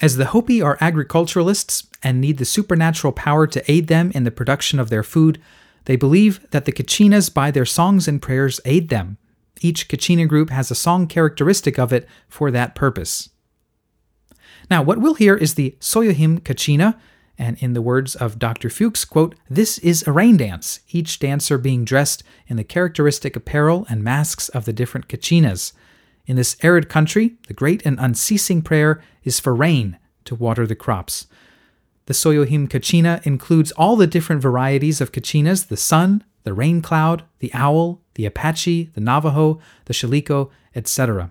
As 0.00 0.16
the 0.16 0.26
Hopi 0.26 0.62
are 0.62 0.78
agriculturalists 0.80 1.86
and 2.02 2.20
need 2.20 2.38
the 2.38 2.46
supernatural 2.46 3.12
power 3.12 3.46
to 3.46 3.70
aid 3.70 3.88
them 3.88 4.10
in 4.14 4.24
the 4.24 4.30
production 4.30 4.80
of 4.80 4.88
their 4.88 5.02
food, 5.02 5.40
they 5.84 5.96
believe 5.96 6.48
that 6.50 6.64
the 6.64 6.72
Kachinas, 6.72 7.32
by 7.32 7.50
their 7.50 7.66
songs 7.66 8.08
and 8.08 8.22
prayers, 8.22 8.58
aid 8.64 8.88
them. 8.88 9.18
Each 9.60 9.88
Kachina 9.88 10.28
group 10.28 10.50
has 10.50 10.70
a 10.70 10.74
song 10.74 11.06
characteristic 11.06 11.78
of 11.78 11.92
it 11.92 12.08
for 12.28 12.50
that 12.50 12.74
purpose. 12.74 13.30
Now, 14.70 14.82
what 14.82 14.98
we'll 14.98 15.14
hear 15.14 15.34
is 15.36 15.54
the 15.54 15.76
Soyohim 15.80 16.40
Kachina, 16.40 16.98
and 17.36 17.58
in 17.58 17.72
the 17.72 17.82
words 17.82 18.14
of 18.14 18.38
Dr. 18.38 18.70
Fewkes, 18.70 19.04
quote, 19.04 19.34
this 19.50 19.78
is 19.78 20.06
a 20.06 20.12
rain 20.12 20.36
dance, 20.36 20.80
each 20.90 21.18
dancer 21.18 21.58
being 21.58 21.84
dressed 21.84 22.22
in 22.46 22.56
the 22.56 22.64
characteristic 22.64 23.36
apparel 23.36 23.86
and 23.88 24.04
masks 24.04 24.48
of 24.50 24.64
the 24.64 24.72
different 24.72 25.08
Kachinas. 25.08 25.72
In 26.26 26.36
this 26.36 26.56
arid 26.62 26.88
country, 26.88 27.34
the 27.48 27.54
great 27.54 27.84
and 27.84 27.98
unceasing 28.00 28.62
prayer 28.62 29.02
is 29.24 29.40
for 29.40 29.54
rain 29.54 29.98
to 30.24 30.34
water 30.34 30.66
the 30.66 30.76
crops. 30.76 31.26
The 32.06 32.14
Soyohim 32.14 32.68
Kachina 32.68 33.24
includes 33.26 33.72
all 33.72 33.96
the 33.96 34.06
different 34.06 34.40
varieties 34.40 35.00
of 35.00 35.12
Kachinas 35.12 35.68
the 35.68 35.76
sun, 35.76 36.22
the 36.44 36.54
rain 36.54 36.82
cloud, 36.82 37.24
the 37.40 37.52
owl, 37.52 38.00
the 38.14 38.26
Apache, 38.26 38.90
the 38.94 39.00
Navajo, 39.00 39.60
the 39.86 39.94
Chilico, 39.94 40.50
etc. 40.74 41.30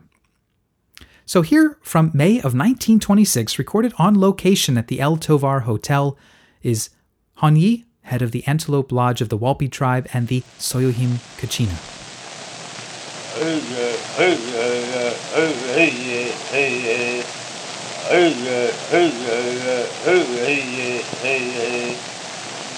So, 1.25 1.41
here 1.41 1.77
from 1.81 2.11
May 2.13 2.37
of 2.37 2.53
1926, 2.53 3.57
recorded 3.57 3.93
on 3.97 4.19
location 4.19 4.77
at 4.77 4.87
the 4.87 4.99
El 4.99 5.17
Tovar 5.17 5.61
Hotel, 5.61 6.17
is 6.61 6.89
Honyi, 7.37 7.85
head 8.01 8.21
of 8.21 8.31
the 8.31 8.45
Antelope 8.45 8.91
Lodge 8.91 9.21
of 9.21 9.29
the 9.29 9.37
Walpi 9.37 9.71
tribe, 9.71 10.07
and 10.13 10.27
the 10.27 10.41
Soyohim 10.59 11.19
Kachina. 11.37 11.79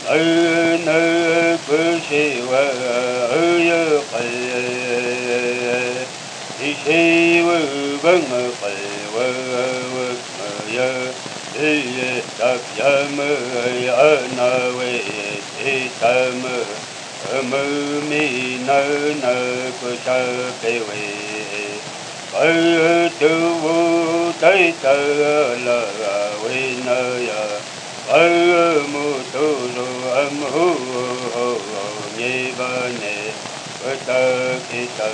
ư 0.08 0.78
nư 0.86 1.58
bư 1.68 2.00
si 2.10 2.42
wa 2.50 2.64
ư 3.30 3.58
yu 3.58 4.02
qi 4.12 4.28
di 6.58 6.70
si 6.84 7.42
wa 7.48 7.58
bang 8.04 8.30
qi 8.62 8.76
wa 9.16 9.26
wa 9.96 10.06
ma 10.38 10.50
ya 10.78 10.90
di 11.54 12.22
dak 12.38 12.62
ya 12.78 12.92
ma 13.18 13.30
ya 13.88 13.98
na 14.38 14.50
we 14.78 14.94
di 15.58 15.90
ta 16.00 16.14
ma 16.42 16.56
ma 17.50 17.64
mi 18.10 18.24
na 18.68 18.80
na 19.24 19.34
ku 19.82 19.90
cha 20.06 20.20
pe 20.62 20.74
we 20.88 21.02
ư 22.46 23.10
tu 23.20 23.34
wu 23.64 23.78
tai 24.40 24.72
ta 24.82 24.96
la 25.66 25.80
we 26.44 26.58
na 26.86 27.00
ya 27.30 27.42
ư 28.06 28.86
mu 28.94 29.08
tu 29.34 29.55
âm 30.26 30.42
hu 30.42 30.68
nhê 32.18 32.52
bơ 32.58 32.90
nê 33.02 33.16
bơ 33.84 33.96
tơ 34.06 34.56
kỳ 34.72 34.88
tơ 34.98 35.10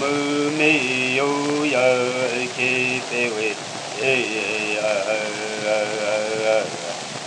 mơ 0.00 0.12
mi 0.58 0.72
yu 1.18 1.28
ya 1.72 1.86
kỳ 2.56 3.00
bê 3.10 3.28
quê 3.34 3.50
ê 4.02 4.14
ya 4.76 4.92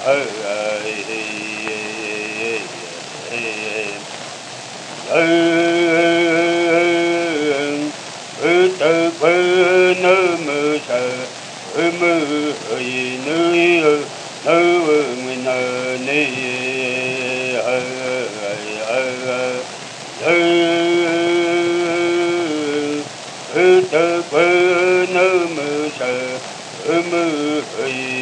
ơ 0.05 0.19
ơ 8.41 8.67
tơ 8.79 9.09
quơ 9.19 9.35
nơ 10.01 10.17
mơ 10.45 10.77
sơ 10.87 11.01
mơ 11.99 12.19
yi 12.79 13.17
nơ 13.25 13.39
nơ 14.45 14.59
nguyên 15.23 15.43
nơ 15.45 15.97
nê 16.05 16.25
ơ 16.25 16.70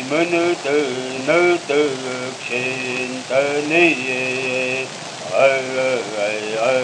yi 0.09 0.15
mơ 0.15 0.25
nơ 0.31 0.53
tơ 0.63 0.71
nơ 1.27 1.57
tơ 1.67 1.89
khen 2.47 3.09
tơ 3.29 3.61
nê 3.69 3.93
ơ 5.31 5.61
ơ 5.77 5.97
ơ 6.15 6.79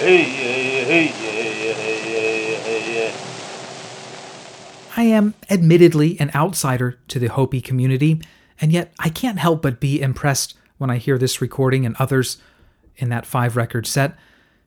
hey, 0.00 0.34
hey, 0.84 1.06
hey, 1.06 1.46
hey, 2.64 2.80
hey. 2.80 3.12
I 4.96 5.04
am 5.04 5.34
admittedly 5.52 6.18
an 6.18 6.30
outsider 6.34 6.98
to 7.08 7.18
the 7.18 7.26
Hopi 7.26 7.60
community, 7.60 8.20
and 8.60 8.72
yet 8.72 8.92
I 8.98 9.10
can't 9.10 9.38
help 9.38 9.60
but 9.60 9.80
be 9.80 10.00
impressed 10.00 10.54
when 10.78 10.88
I 10.88 10.96
hear 10.96 11.18
this 11.18 11.42
recording 11.42 11.84
and 11.84 11.94
others 11.98 12.38
in 12.96 13.10
that 13.10 13.26
five 13.26 13.54
record 13.54 13.86
set. 13.86 14.16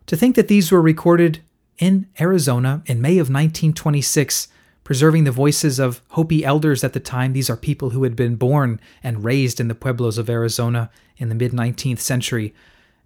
To 0.05 0.15
think 0.15 0.35
that 0.35 0.47
these 0.47 0.71
were 0.71 0.81
recorded 0.81 1.41
in 1.79 2.07
Arizona 2.21 2.83
in 2.85 3.01
May 3.01 3.13
of 3.13 3.29
1926, 3.29 4.47
preserving 4.83 5.23
the 5.23 5.31
voices 5.31 5.79
of 5.79 6.01
Hopi 6.09 6.45
elders 6.45 6.83
at 6.83 6.93
the 6.93 6.99
time. 6.99 7.33
These 7.33 7.49
are 7.49 7.57
people 7.57 7.89
who 7.89 8.03
had 8.03 8.15
been 8.15 8.35
born 8.35 8.79
and 9.03 9.23
raised 9.23 9.59
in 9.59 9.67
the 9.67 9.75
pueblos 9.75 10.19
of 10.19 10.29
Arizona 10.29 10.91
in 11.17 11.29
the 11.29 11.35
mid 11.35 11.51
19th 11.51 11.99
century. 11.99 12.53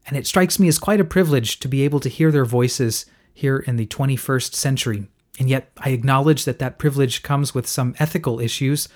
And 0.05 0.17
it 0.17 0.27
strikes 0.27 0.59
me 0.59 0.67
as 0.67 0.79
quite 0.79 0.99
a 0.99 1.05
privilege 1.05 1.59
to 1.59 1.69
be 1.69 1.83
able 1.83 2.01
to 2.01 2.09
hear 2.09 2.31
their 2.31 2.45
voices 2.45 3.05
here 3.33 3.59
in 3.59 3.77
the 3.77 3.85
21st 3.85 4.53
century. 4.53 5.07
And 5.39 5.49
yet, 5.49 5.71
I 5.77 5.89
acknowledge 5.89 6.45
that 6.45 6.59
that 6.59 6.77
privilege 6.77 7.23
comes 7.23 7.55
with 7.55 7.65
some 7.65 7.95
ethical 7.97 8.39
issues, 8.39 8.89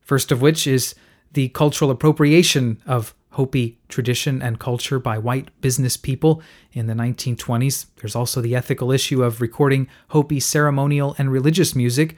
first 0.00 0.30
of 0.32 0.40
which 0.40 0.66
is 0.66 0.94
the 1.32 1.48
cultural 1.48 1.90
appropriation 1.90 2.80
of 2.86 3.12
Hopi 3.30 3.78
tradition 3.88 4.40
and 4.40 4.60
culture 4.60 5.00
by 5.00 5.18
white 5.18 5.48
business 5.60 5.96
people 5.96 6.40
in 6.72 6.86
the 6.86 6.94
1920s. 6.94 7.86
There's 7.96 8.14
also 8.14 8.40
the 8.40 8.54
ethical 8.54 8.92
issue 8.92 9.24
of 9.24 9.40
recording 9.40 9.88
Hopi 10.10 10.38
ceremonial 10.38 11.16
and 11.18 11.32
religious 11.32 11.74
music 11.74 12.16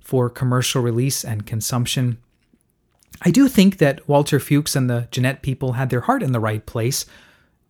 for 0.00 0.30
commercial 0.30 0.80
release 0.80 1.24
and 1.24 1.44
consumption. 1.46 2.18
I 3.22 3.32
do 3.32 3.48
think 3.48 3.78
that 3.78 4.08
Walter 4.08 4.38
Fewkes 4.38 4.76
and 4.76 4.88
the 4.88 5.08
Gennett 5.10 5.42
people 5.42 5.72
had 5.72 5.90
their 5.90 6.02
heart 6.02 6.22
in 6.22 6.30
the 6.30 6.40
right 6.40 6.64
place. 6.64 7.06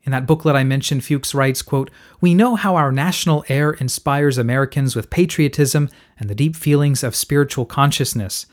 In 0.05 0.13
that 0.13 0.27
booklet 0.27 0.57
I 0.57 0.65
mentioned, 0.65 1.05
Fewkes 1.05 1.35
writes, 1.35 1.63
quote, 1.63 1.91
We 2.21 2.35
know 2.35 2.57
how 2.57 2.75
our 2.75 2.91
national 2.91 3.45
air 3.49 3.73
inspires 3.73 4.37
Americans 4.37 4.97
with 4.97 5.11
patriotism 5.11 5.89
and 6.19 6.29
the 6.29 6.35
deep 6.35 6.57
feelings 6.57 7.05
of 7.05 7.15
spiritual 7.15 7.67
consciousness. 7.67 8.47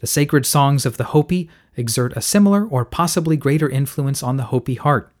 The 0.00 0.06
sacred 0.06 0.46
songs 0.46 0.86
of 0.86 0.96
the 0.96 1.04
Hopi 1.04 1.50
exert 1.76 2.16
a 2.16 2.22
similar 2.22 2.66
or 2.66 2.84
possibly 2.84 3.36
greater 3.36 3.68
influence 3.68 4.22
on 4.22 4.36
the 4.36 4.44
Hopi 4.44 4.74
heart. 4.76 5.12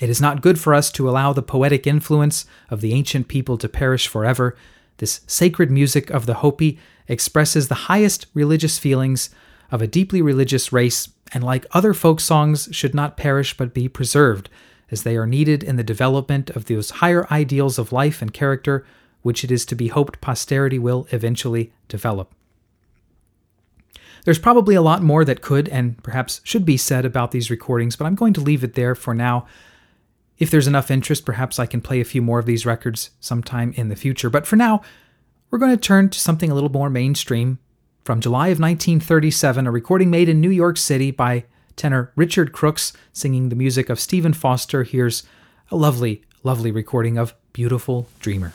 It 0.00 0.10
is 0.10 0.20
not 0.20 0.42
good 0.42 0.58
for 0.58 0.74
us 0.74 0.90
to 0.92 1.08
allow 1.08 1.32
the 1.32 1.42
poetic 1.42 1.86
influence 1.86 2.46
of 2.70 2.80
the 2.80 2.92
ancient 2.92 3.28
people 3.28 3.58
to 3.58 3.68
perish 3.68 4.06
forever. 4.06 4.56
This 4.98 5.20
sacred 5.26 5.70
music 5.70 6.10
of 6.10 6.26
the 6.26 6.34
Hopi 6.34 6.78
expresses 7.08 7.68
the 7.68 7.74
highest 7.74 8.26
religious 8.34 8.78
feelings 8.78 9.30
of 9.70 9.82
a 9.82 9.86
deeply 9.86 10.22
religious 10.22 10.72
race, 10.72 11.08
and 11.32 11.44
like 11.44 11.66
other 11.72 11.92
folk 11.92 12.20
songs, 12.20 12.68
should 12.72 12.94
not 12.94 13.16
perish 13.16 13.56
but 13.56 13.74
be 13.74 13.88
preserved, 13.88 14.48
as 14.90 15.02
they 15.02 15.16
are 15.16 15.26
needed 15.26 15.62
in 15.62 15.76
the 15.76 15.84
development 15.84 16.50
of 16.50 16.66
those 16.66 16.90
higher 16.90 17.26
ideals 17.30 17.78
of 17.78 17.92
life 17.92 18.22
and 18.22 18.32
character 18.32 18.84
which 19.22 19.44
it 19.44 19.50
is 19.50 19.66
to 19.66 19.74
be 19.74 19.88
hoped 19.88 20.20
posterity 20.20 20.78
will 20.78 21.06
eventually 21.10 21.72
develop. 21.88 22.34
There's 24.24 24.38
probably 24.38 24.74
a 24.74 24.82
lot 24.82 25.02
more 25.02 25.24
that 25.24 25.42
could 25.42 25.68
and 25.68 26.02
perhaps 26.02 26.40
should 26.44 26.64
be 26.64 26.76
said 26.76 27.04
about 27.04 27.30
these 27.30 27.50
recordings, 27.50 27.96
but 27.96 28.04
I'm 28.06 28.14
going 28.14 28.32
to 28.34 28.40
leave 28.40 28.64
it 28.64 28.74
there 28.74 28.94
for 28.94 29.14
now. 29.14 29.46
If 30.38 30.50
there's 30.50 30.66
enough 30.66 30.90
interest, 30.90 31.24
perhaps 31.24 31.58
I 31.58 31.66
can 31.66 31.80
play 31.80 32.00
a 32.00 32.04
few 32.04 32.22
more 32.22 32.38
of 32.38 32.46
these 32.46 32.66
records 32.66 33.10
sometime 33.20 33.72
in 33.76 33.88
the 33.88 33.96
future. 33.96 34.30
But 34.30 34.46
for 34.46 34.56
now, 34.56 34.82
we're 35.50 35.58
going 35.58 35.72
to 35.72 35.76
turn 35.76 36.10
to 36.10 36.20
something 36.20 36.50
a 36.50 36.54
little 36.54 36.70
more 36.70 36.90
mainstream. 36.90 37.58
From 38.04 38.20
July 38.20 38.48
of 38.48 38.60
1937, 38.60 39.66
a 39.66 39.70
recording 39.70 40.10
made 40.10 40.28
in 40.28 40.40
New 40.40 40.50
York 40.50 40.76
City 40.76 41.10
by 41.10 41.44
tenor 41.78 42.12
Richard 42.16 42.52
Crooks 42.52 42.92
singing 43.12 43.48
the 43.48 43.56
music 43.56 43.88
of 43.88 43.98
Stephen 43.98 44.34
Foster. 44.34 44.82
Here's 44.82 45.22
a 45.70 45.76
lovely, 45.76 46.22
lovely 46.42 46.70
recording 46.70 47.16
of 47.16 47.34
Beautiful 47.52 48.08
Dreamer. 48.20 48.52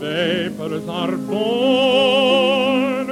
Vapors 0.00 0.88
are 0.88 1.16
born, 1.16 3.06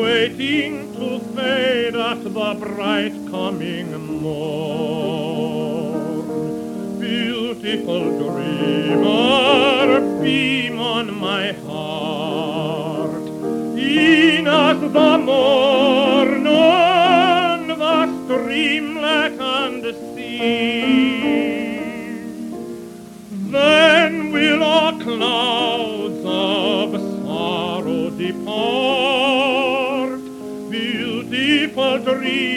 waiting 0.00 0.92
to 0.94 1.20
fade 1.34 1.94
at 1.94 2.24
the 2.24 2.54
bright 2.58 3.14
coming 3.30 3.88
morn 4.20 5.26
beautiful 7.66 8.04
dreamer, 8.18 10.00
beam 10.22 10.78
on 10.78 11.14
my 11.16 11.52
heart. 11.52 13.26
In 13.78 14.46
as 14.46 14.80
the 14.80 15.18
morn 15.18 16.46
on 16.46 17.68
the 17.68 18.06
streamlet 18.24 19.40
and 19.40 19.84
sea. 20.14 20.75
Beautiful 32.26 32.55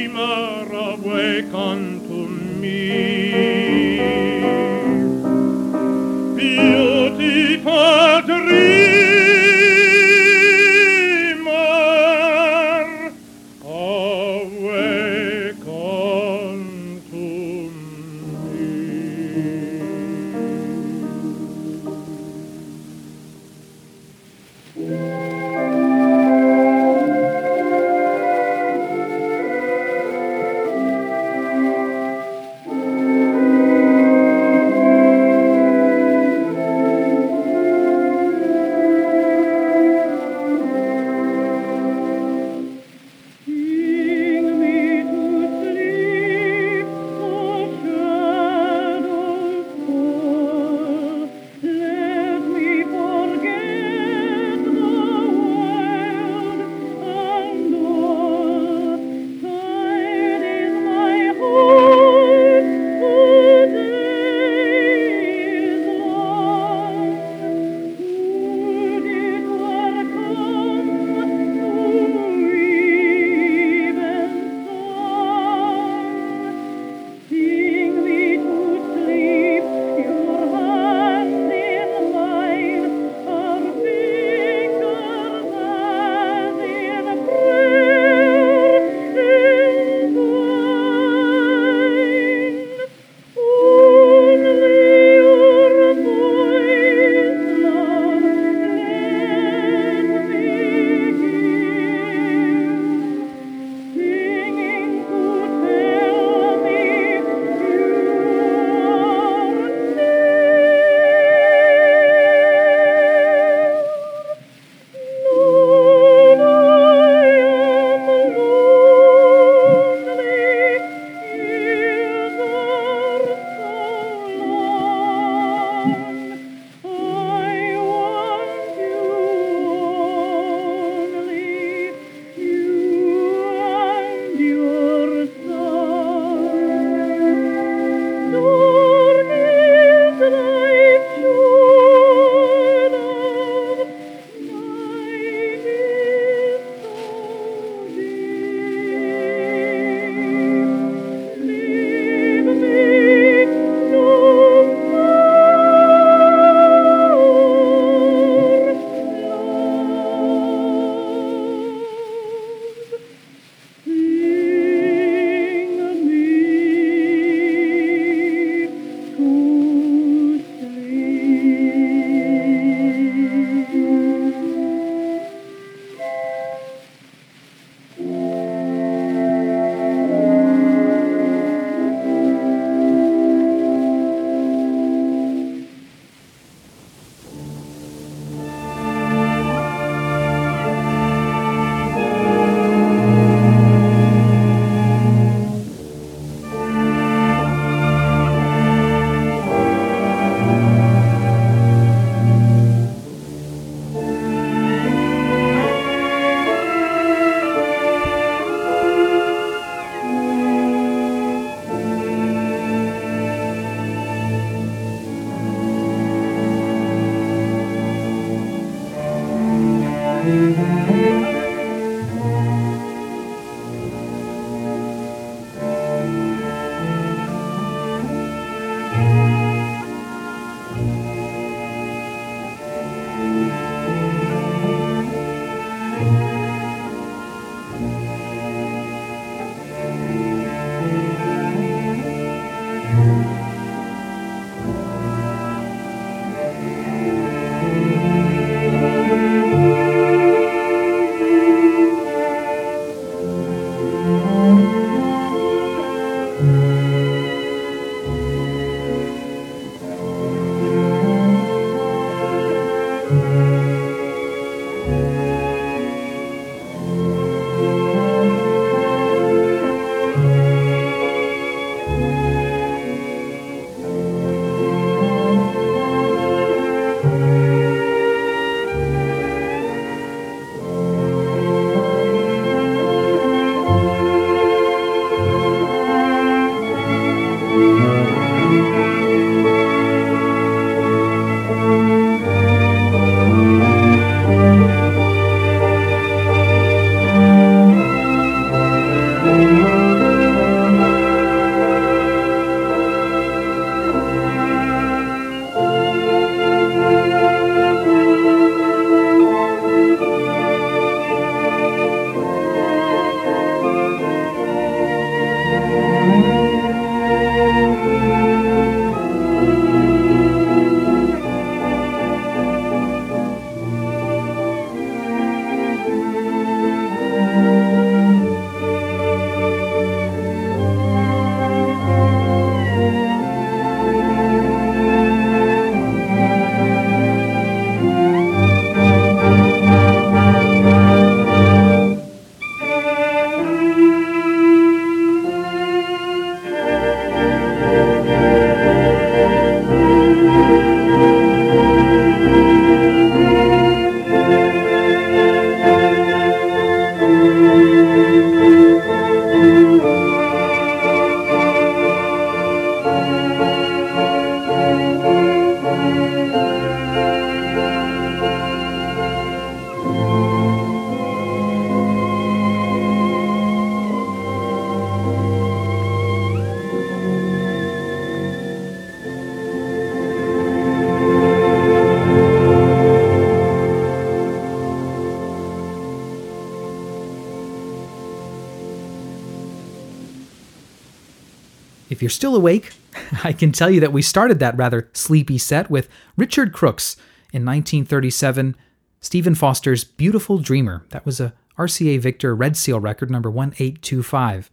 you're 392.09 392.13
still 392.15 392.35
awake, 392.35 392.71
I 393.23 393.33
can 393.33 393.51
tell 393.51 393.69
you 393.69 393.79
that 393.81 393.93
we 393.93 394.01
started 394.01 394.39
that 394.39 394.57
rather 394.57 394.89
sleepy 394.93 395.37
set 395.37 395.69
with 395.69 395.87
Richard 396.17 396.53
Crooks 396.53 396.95
in 397.31 397.45
1937, 397.45 398.55
Stephen 398.99 399.35
Foster's 399.35 399.83
Beautiful 399.83 400.39
Dreamer. 400.39 400.83
That 400.89 401.05
was 401.05 401.19
a 401.19 401.35
RCA 401.59 401.99
Victor 401.99 402.35
Red 402.35 402.57
Seal 402.57 402.79
record 402.79 403.11
number 403.11 403.29
1825. 403.29 404.49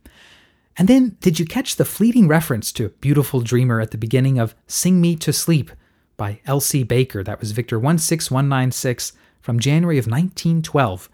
And 0.77 0.87
then, 0.87 1.17
did 1.23 1.39
you 1.39 1.47
catch 1.47 1.77
the 1.77 1.87
fleeting 1.87 2.29
reference 2.29 2.73
to 2.73 2.91
Beautiful 3.01 3.41
Dreamer 3.41 3.81
at 3.81 3.91
the 3.91 3.97
beginning 3.97 4.39
of 4.39 4.55
Sing 4.67 5.01
Me 5.01 5.17
to 5.17 5.33
Sleep 5.33 5.71
by 6.19 6.41
Elsie 6.45 6.85
Baker? 6.85 7.25
That 7.25 7.41
was 7.41 7.53
Victor 7.53 7.79
16196 7.79 9.15
from 9.41 9.59
January 9.59 9.97
of 9.97 10.05
1912. 10.05 11.09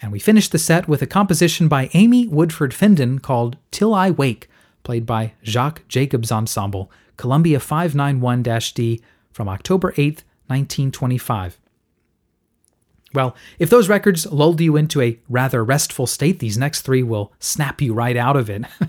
And 0.00 0.12
we 0.12 0.20
finished 0.20 0.52
the 0.52 0.58
set 0.60 0.86
with 0.86 1.02
a 1.02 1.06
composition 1.08 1.66
by 1.66 1.90
Amy 1.94 2.28
Woodforde-Finden 2.28 3.20
called 3.22 3.56
Till 3.72 3.92
I 3.92 4.12
Wake, 4.12 4.48
played 4.82 5.06
by 5.06 5.34
Jacques 5.44 5.86
Jacobs 5.88 6.32
Ensemble, 6.32 6.90
Columbia 7.16 7.60
591 7.60 8.42
D 8.74 9.02
from 9.32 9.48
October 9.48 9.92
8, 9.96 10.24
1925. 10.46 11.58
Well, 13.12 13.34
if 13.58 13.70
those 13.70 13.88
records 13.88 14.26
lulled 14.26 14.60
you 14.60 14.76
into 14.76 15.00
a 15.00 15.18
rather 15.28 15.64
restful 15.64 16.06
state, 16.06 16.38
these 16.38 16.56
next 16.56 16.82
three 16.82 17.02
will 17.02 17.32
snap 17.40 17.80
you 17.80 17.92
right 17.92 18.16
out 18.16 18.36
of 18.36 18.48
it. 18.48 18.62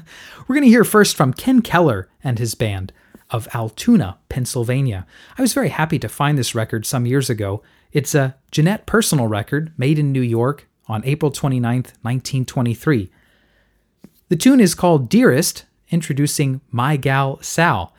We're 0.48 0.56
going 0.56 0.64
to 0.64 0.70
hear 0.70 0.84
first 0.84 1.16
from 1.16 1.34
Ken 1.34 1.62
Keller 1.62 2.08
and 2.24 2.38
his 2.38 2.54
band 2.54 2.94
of 3.32 3.48
Altoona, 3.54 4.20
Pennsylvania. 4.30 5.08
I 5.38 5.42
was 5.42 5.54
very 5.54 5.70
happy 5.70 5.98
to 6.00 6.10
find 6.10 6.38
this 6.38 6.54
record 6.54 6.86
some 6.86 7.06
years 7.06 7.30
ago. 7.30 7.64
It's 7.92 8.14
a 8.14 8.36
Gennett 8.52 8.86
personal 8.86 9.28
record 9.28 9.74
made 9.78 9.98
in 9.98 10.12
New 10.12 10.22
York 10.22 10.68
on 10.88 11.04
April 11.06 11.32
29, 11.32 11.74
1923. 11.74 13.10
The 14.30 14.36
tune 14.36 14.60
is 14.60 14.76
called 14.76 15.10
Dearest, 15.10 15.66
introducing 15.92 16.62
My 16.72 16.98
Gal 16.98 17.40
Sal. 17.42 17.94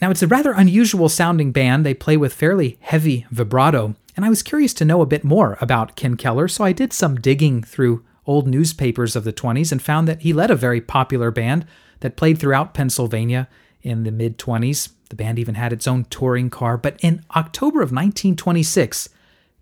Now, 0.00 0.10
it's 0.10 0.22
a 0.22 0.26
rather 0.26 0.52
unusual 0.52 1.08
sounding 1.08 1.52
band. 1.52 1.86
They 1.86 1.94
play 1.94 2.16
with 2.16 2.34
fairly 2.34 2.78
heavy 2.80 3.26
vibrato, 3.30 3.94
and 4.16 4.24
I 4.24 4.28
was 4.28 4.42
curious 4.42 4.74
to 4.74 4.84
know 4.84 5.00
a 5.00 5.06
bit 5.06 5.22
more 5.22 5.56
about 5.60 5.94
Ken 5.94 6.16
Keller, 6.16 6.48
so 6.48 6.64
I 6.64 6.72
did 6.72 6.92
some 6.92 7.20
digging 7.20 7.62
through 7.62 8.04
old 8.26 8.46
newspapers 8.46 9.14
of 9.14 9.24
the 9.24 9.32
20s 9.32 9.72
and 9.72 9.82
found 9.82 10.08
that 10.08 10.22
he 10.22 10.32
led 10.32 10.50
a 10.50 10.56
very 10.56 10.80
popular 10.80 11.30
band 11.30 11.66
that 12.00 12.16
played 12.16 12.38
throughout 12.38 12.74
Pennsylvania 12.74 13.48
in 13.82 14.04
the 14.04 14.10
mid 14.10 14.38
20s. 14.38 14.90
The 15.08 15.16
band 15.16 15.38
even 15.38 15.54
had 15.54 15.72
its 15.72 15.86
own 15.86 16.04
touring 16.04 16.50
car, 16.50 16.76
but 16.76 16.98
in 17.00 17.24
October 17.36 17.78
of 17.78 17.92
1926, 17.92 19.08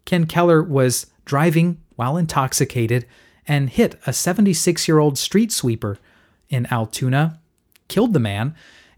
Ken 0.05 0.27
Keller 0.27 0.63
was 0.63 1.07
driving 1.25 1.81
while 1.97 2.17
intoxicated 2.17 3.07
and 3.47 3.71
hit 3.71 3.99
a 4.07 4.13
76 4.13 4.89
year 4.89 4.99
old 4.99 5.19
street 5.19 5.53
sweeper 5.53 5.99
in 6.51 6.67
Altoona, 6.73 7.41
killed 7.89 8.13
the 8.13 8.21
man, 8.21 8.55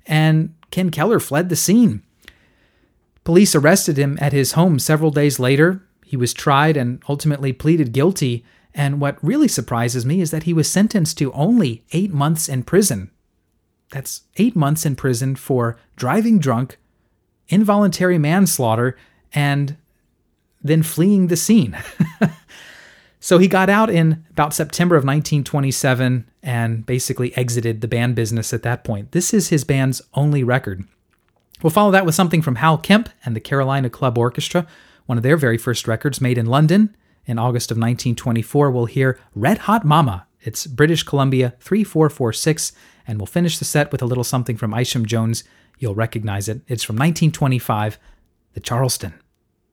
and 0.06 0.54
Ken 0.70 0.90
Keller 0.90 1.20
fled 1.20 1.48
the 1.48 1.56
scene. 1.56 2.02
Police 3.24 3.54
arrested 3.54 3.98
him 3.98 4.18
at 4.20 4.32
his 4.32 4.52
home 4.52 4.78
several 4.78 5.12
days 5.12 5.38
later. 5.38 5.82
He 6.04 6.16
was 6.16 6.34
tried 6.34 6.76
and 6.76 7.02
ultimately 7.08 7.52
pleaded 7.52 7.92
guilty. 7.92 8.44
And 8.74 9.00
what 9.00 9.22
really 9.22 9.48
surprises 9.48 10.04
me 10.04 10.20
is 10.20 10.30
that 10.30 10.42
he 10.42 10.52
was 10.52 10.68
sentenced 10.68 11.18
to 11.18 11.32
only 11.32 11.84
eight 11.92 12.12
months 12.12 12.48
in 12.48 12.64
prison. 12.64 13.10
That's 13.90 14.22
eight 14.38 14.56
months 14.56 14.84
in 14.84 14.96
prison 14.96 15.36
for 15.36 15.78
driving 15.94 16.38
drunk, 16.38 16.78
involuntary 17.48 18.18
manslaughter, 18.18 18.96
and 19.32 19.76
then 20.62 20.82
fleeing 20.82 21.26
the 21.26 21.36
scene. 21.36 21.76
so 23.22 23.38
he 23.38 23.46
got 23.46 23.70
out 23.70 23.88
in 23.88 24.24
about 24.30 24.52
September 24.52 24.96
of 24.96 25.04
1927 25.04 26.28
and 26.42 26.84
basically 26.84 27.34
exited 27.36 27.80
the 27.80 27.86
band 27.86 28.16
business 28.16 28.52
at 28.52 28.64
that 28.64 28.82
point. 28.82 29.12
This 29.12 29.32
is 29.32 29.48
his 29.48 29.62
band's 29.62 30.02
only 30.14 30.42
record. 30.42 30.82
We'll 31.62 31.70
follow 31.70 31.92
that 31.92 32.04
with 32.04 32.16
something 32.16 32.42
from 32.42 32.56
Hal 32.56 32.78
Kemp 32.78 33.08
and 33.24 33.36
the 33.36 33.40
Carolina 33.40 33.88
Club 33.88 34.18
Orchestra, 34.18 34.66
one 35.06 35.18
of 35.18 35.22
their 35.22 35.36
very 35.36 35.56
first 35.56 35.86
records 35.86 36.20
made 36.20 36.36
in 36.36 36.46
London. 36.46 36.96
In 37.24 37.38
August 37.38 37.70
of 37.70 37.76
1924, 37.76 38.72
we'll 38.72 38.86
hear 38.86 39.20
Red 39.36 39.58
Hot 39.58 39.84
Mama. 39.84 40.26
It's 40.40 40.66
British 40.66 41.04
Columbia 41.04 41.54
3446, 41.60 42.72
and 43.06 43.20
we'll 43.20 43.26
finish 43.26 43.56
the 43.56 43.64
set 43.64 43.92
with 43.92 44.02
a 44.02 44.06
little 44.06 44.24
something 44.24 44.56
from 44.56 44.74
Isham 44.74 45.06
Jones. 45.06 45.44
You'll 45.78 45.94
recognize 45.94 46.48
it. 46.48 46.62
It's 46.66 46.82
from 46.82 46.96
1925, 46.96 48.00
the 48.54 48.60
Charleston. 48.60 49.14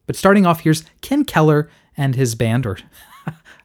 But 0.05 0.15
starting 0.15 0.45
off, 0.45 0.59
here's 0.59 0.83
Ken 1.01 1.25
Keller 1.25 1.67
and 1.97 2.15
his 2.15 2.35
band, 2.35 2.67
or 2.67 2.77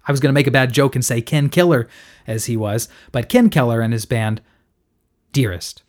I 0.06 0.12
was 0.12 0.20
going 0.20 0.30
to 0.30 0.34
make 0.34 0.46
a 0.46 0.52
bad 0.52 0.72
joke 0.72 0.94
and 0.94 1.04
say 1.04 1.20
Ken 1.20 1.48
Killer 1.48 1.88
as 2.26 2.46
he 2.46 2.56
was, 2.56 2.88
but 3.12 3.28
Ken 3.28 3.50
Keller 3.50 3.80
and 3.80 3.92
his 3.92 4.06
band, 4.06 4.40
Dearest. 5.32 5.82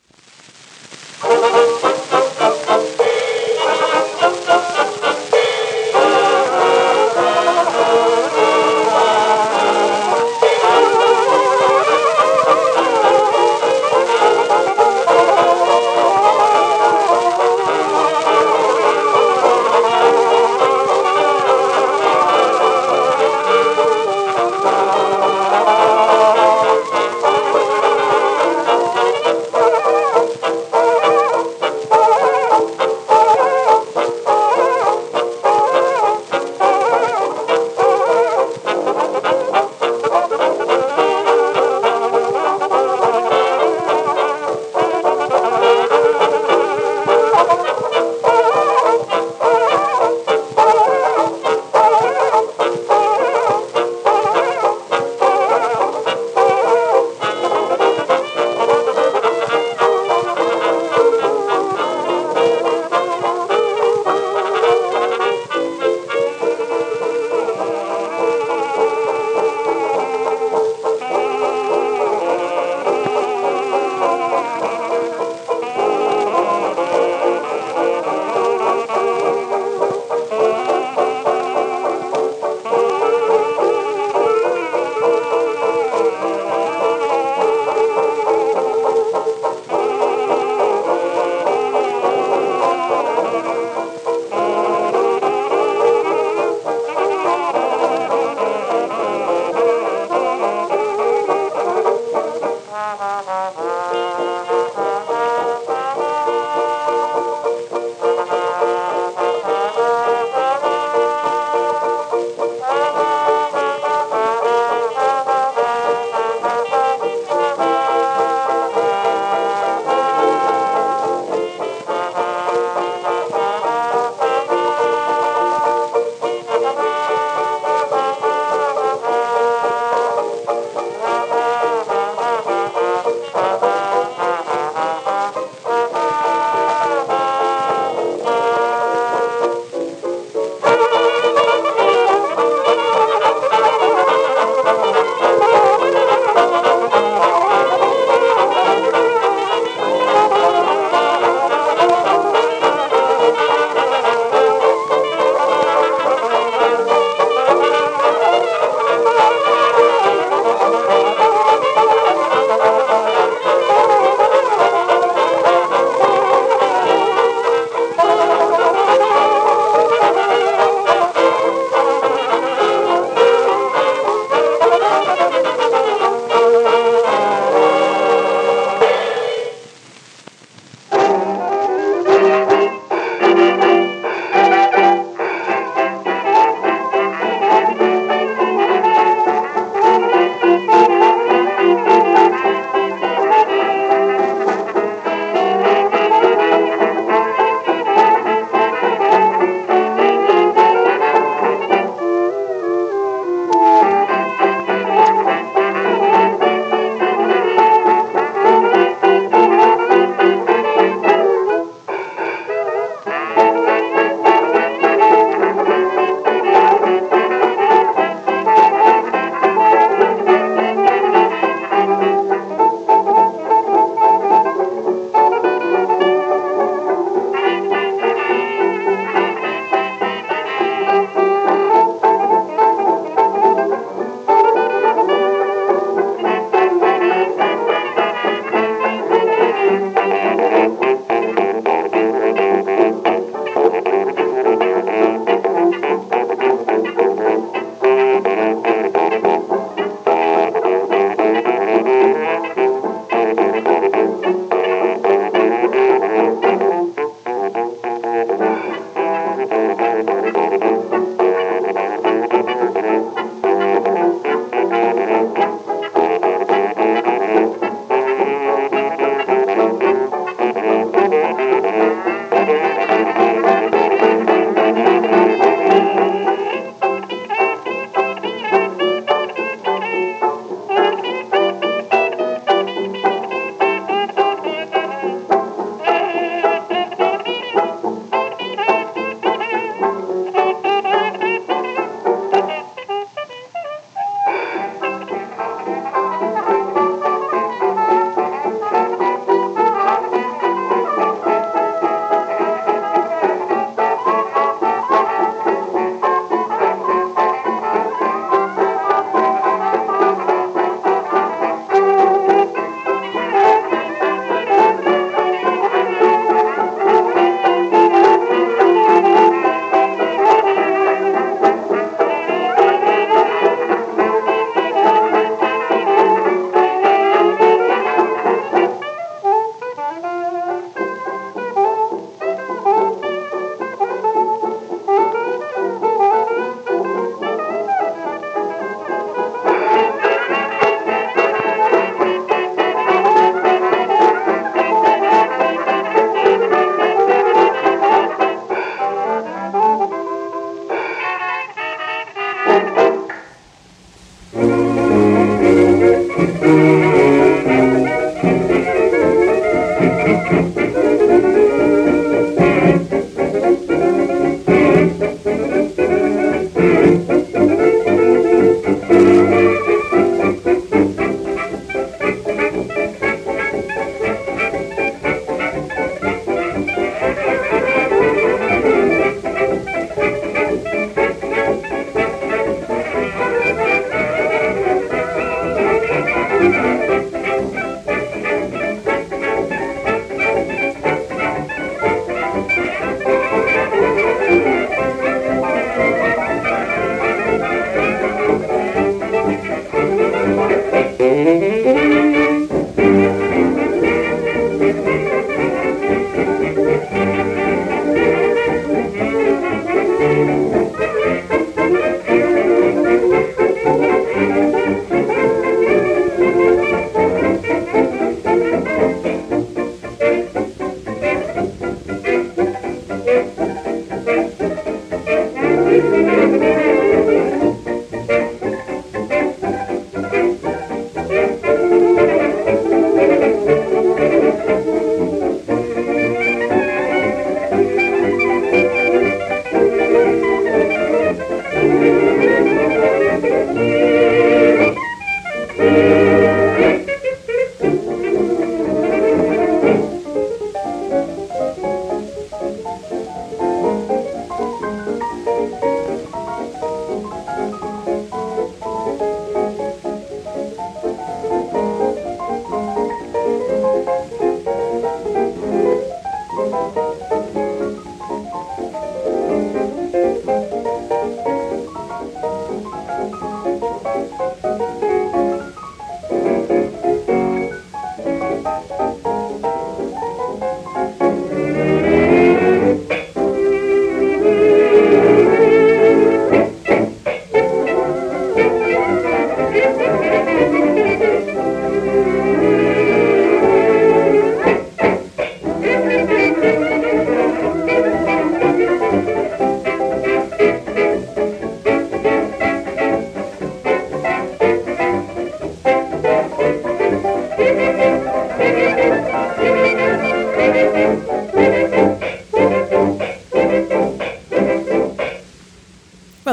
Mm-hmm. 401.05 402.04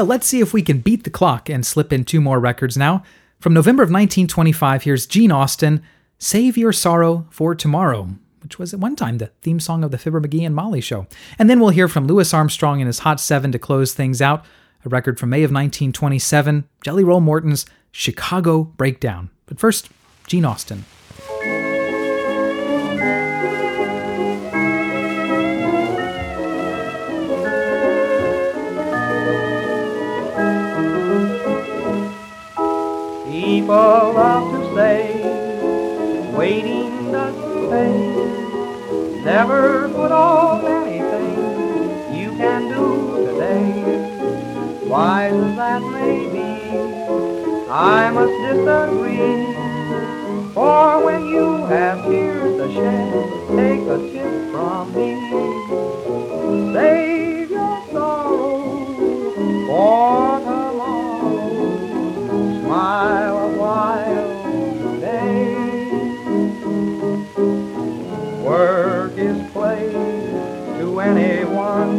Let's 0.03 0.27
see 0.27 0.39
if 0.39 0.53
we 0.53 0.61
can 0.61 0.79
beat 0.79 1.03
the 1.03 1.09
clock 1.09 1.49
and 1.49 1.65
slip 1.65 1.91
in 1.91 2.03
two 2.03 2.21
more 2.21 2.39
records 2.39 2.77
now. 2.77 3.03
From 3.39 3.53
November 3.53 3.83
of 3.83 3.89
1925, 3.89 4.83
here's 4.83 5.05
Gene 5.05 5.31
Austin, 5.31 5.83
Save 6.17 6.57
Your 6.57 6.71
Sorrow 6.71 7.27
for 7.29 7.53
Tomorrow, 7.53 8.09
which 8.41 8.57
was 8.57 8.73
at 8.73 8.79
one 8.79 8.95
time 8.95 9.17
the 9.17 9.31
theme 9.41 9.59
song 9.59 9.83
of 9.83 9.91
the 9.91 9.97
Fibber 9.97 10.21
McGee 10.21 10.45
and 10.45 10.55
Molly 10.55 10.79
show. 10.79 11.07
And 11.37 11.49
then 11.49 11.59
we'll 11.59 11.69
hear 11.69 11.87
from 11.87 12.07
Louis 12.07 12.33
Armstrong 12.33 12.79
and 12.79 12.87
his 12.87 12.99
Hot 12.99 13.19
Seven 13.19 13.51
to 13.51 13.59
close 13.59 13.93
things 13.93 14.21
out, 14.21 14.45
a 14.85 14.89
record 14.89 15.19
from 15.19 15.29
May 15.29 15.43
of 15.43 15.51
1927, 15.51 16.67
Jelly 16.81 17.03
Roll 17.03 17.19
Morton's 17.19 17.65
Chicago 17.91 18.63
Breakdown. 18.63 19.29
But 19.45 19.59
first, 19.59 19.89
Gene 20.27 20.45
Austin. 20.45 20.85
People 33.63 34.11
love 34.13 34.51
to 34.51 34.75
say, 34.75 35.23
waiting 36.35 37.13
doesn't 37.13 37.69
pay. 37.69 39.23
Never 39.23 39.87
put 39.87 40.11
off 40.11 40.65
anything 40.65 41.37
you 42.13 42.31
can 42.35 42.67
do 42.67 43.25
today. 43.25 43.71
Wise 44.85 45.31
as 45.31 45.55
that 45.55 45.81
may 45.81 46.27
be, 46.27 46.49
I 47.71 48.11
must 48.11 48.35
disagree. 48.51 49.55
For 50.53 51.05
when 51.05 51.25
you 51.27 51.65
have 51.67 52.03
tears 52.03 52.57
to 52.57 52.67
shed, 52.69 53.13
take 53.55 53.87
a 53.87 53.97
tip 54.11 54.51
from 54.51 54.93
me. 54.93 55.09
Save 56.73 57.49
your 57.49 57.81
sorrow 57.93 58.59
for 59.67 60.39
tomorrow. 60.39 61.63
Smile 62.59 63.32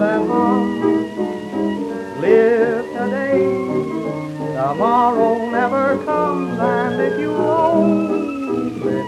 anyone 0.05 0.81
that. 0.81 2.21
Live 2.21 2.87
today. 2.93 3.41
Tomorrow 4.55 5.51
never 5.51 6.05
comes, 6.05 6.59
and 6.59 7.01
if 7.01 7.19
you 7.21 7.33
only 7.35 8.25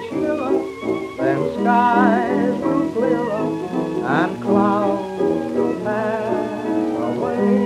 cheer 0.08 0.40
up, 0.40 1.18
then 1.18 1.38
skies 1.54 2.60
will 2.60 2.90
clear 2.92 3.30
up 3.30 3.52
and 4.04 4.42
clouds 4.42 5.22
will 5.54 5.74
pass 5.82 6.96
away. 7.08 7.56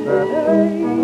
today. 0.04 0.97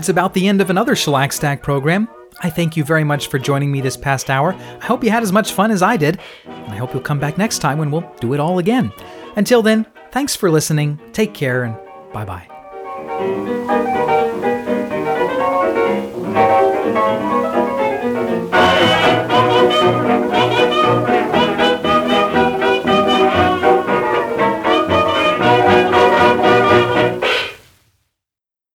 That's 0.00 0.08
about 0.08 0.32
the 0.32 0.48
end 0.48 0.62
of 0.62 0.70
another 0.70 0.96
Shellac 0.96 1.30
Stack 1.30 1.62
program. 1.62 2.08
I 2.42 2.48
thank 2.48 2.74
you 2.74 2.84
very 2.84 3.04
much 3.04 3.26
for 3.26 3.38
joining 3.38 3.70
me 3.70 3.82
this 3.82 3.98
past 3.98 4.30
hour. 4.30 4.54
I 4.54 4.86
hope 4.86 5.04
you 5.04 5.10
had 5.10 5.22
as 5.22 5.30
much 5.30 5.52
fun 5.52 5.70
as 5.70 5.82
I 5.82 5.98
did, 5.98 6.18
and 6.46 6.72
I 6.72 6.76
hope 6.76 6.94
you'll 6.94 7.02
come 7.02 7.20
back 7.20 7.36
next 7.36 7.58
time 7.58 7.76
when 7.76 7.90
we'll 7.90 8.10
do 8.18 8.32
it 8.32 8.40
all 8.40 8.58
again. 8.58 8.94
Until 9.36 9.60
then, 9.60 9.84
thanks 10.10 10.34
for 10.34 10.50
listening, 10.50 10.98
take 11.12 11.34
care, 11.34 11.64
and 11.64 11.76
bye 12.14 12.24
bye. 12.24 12.49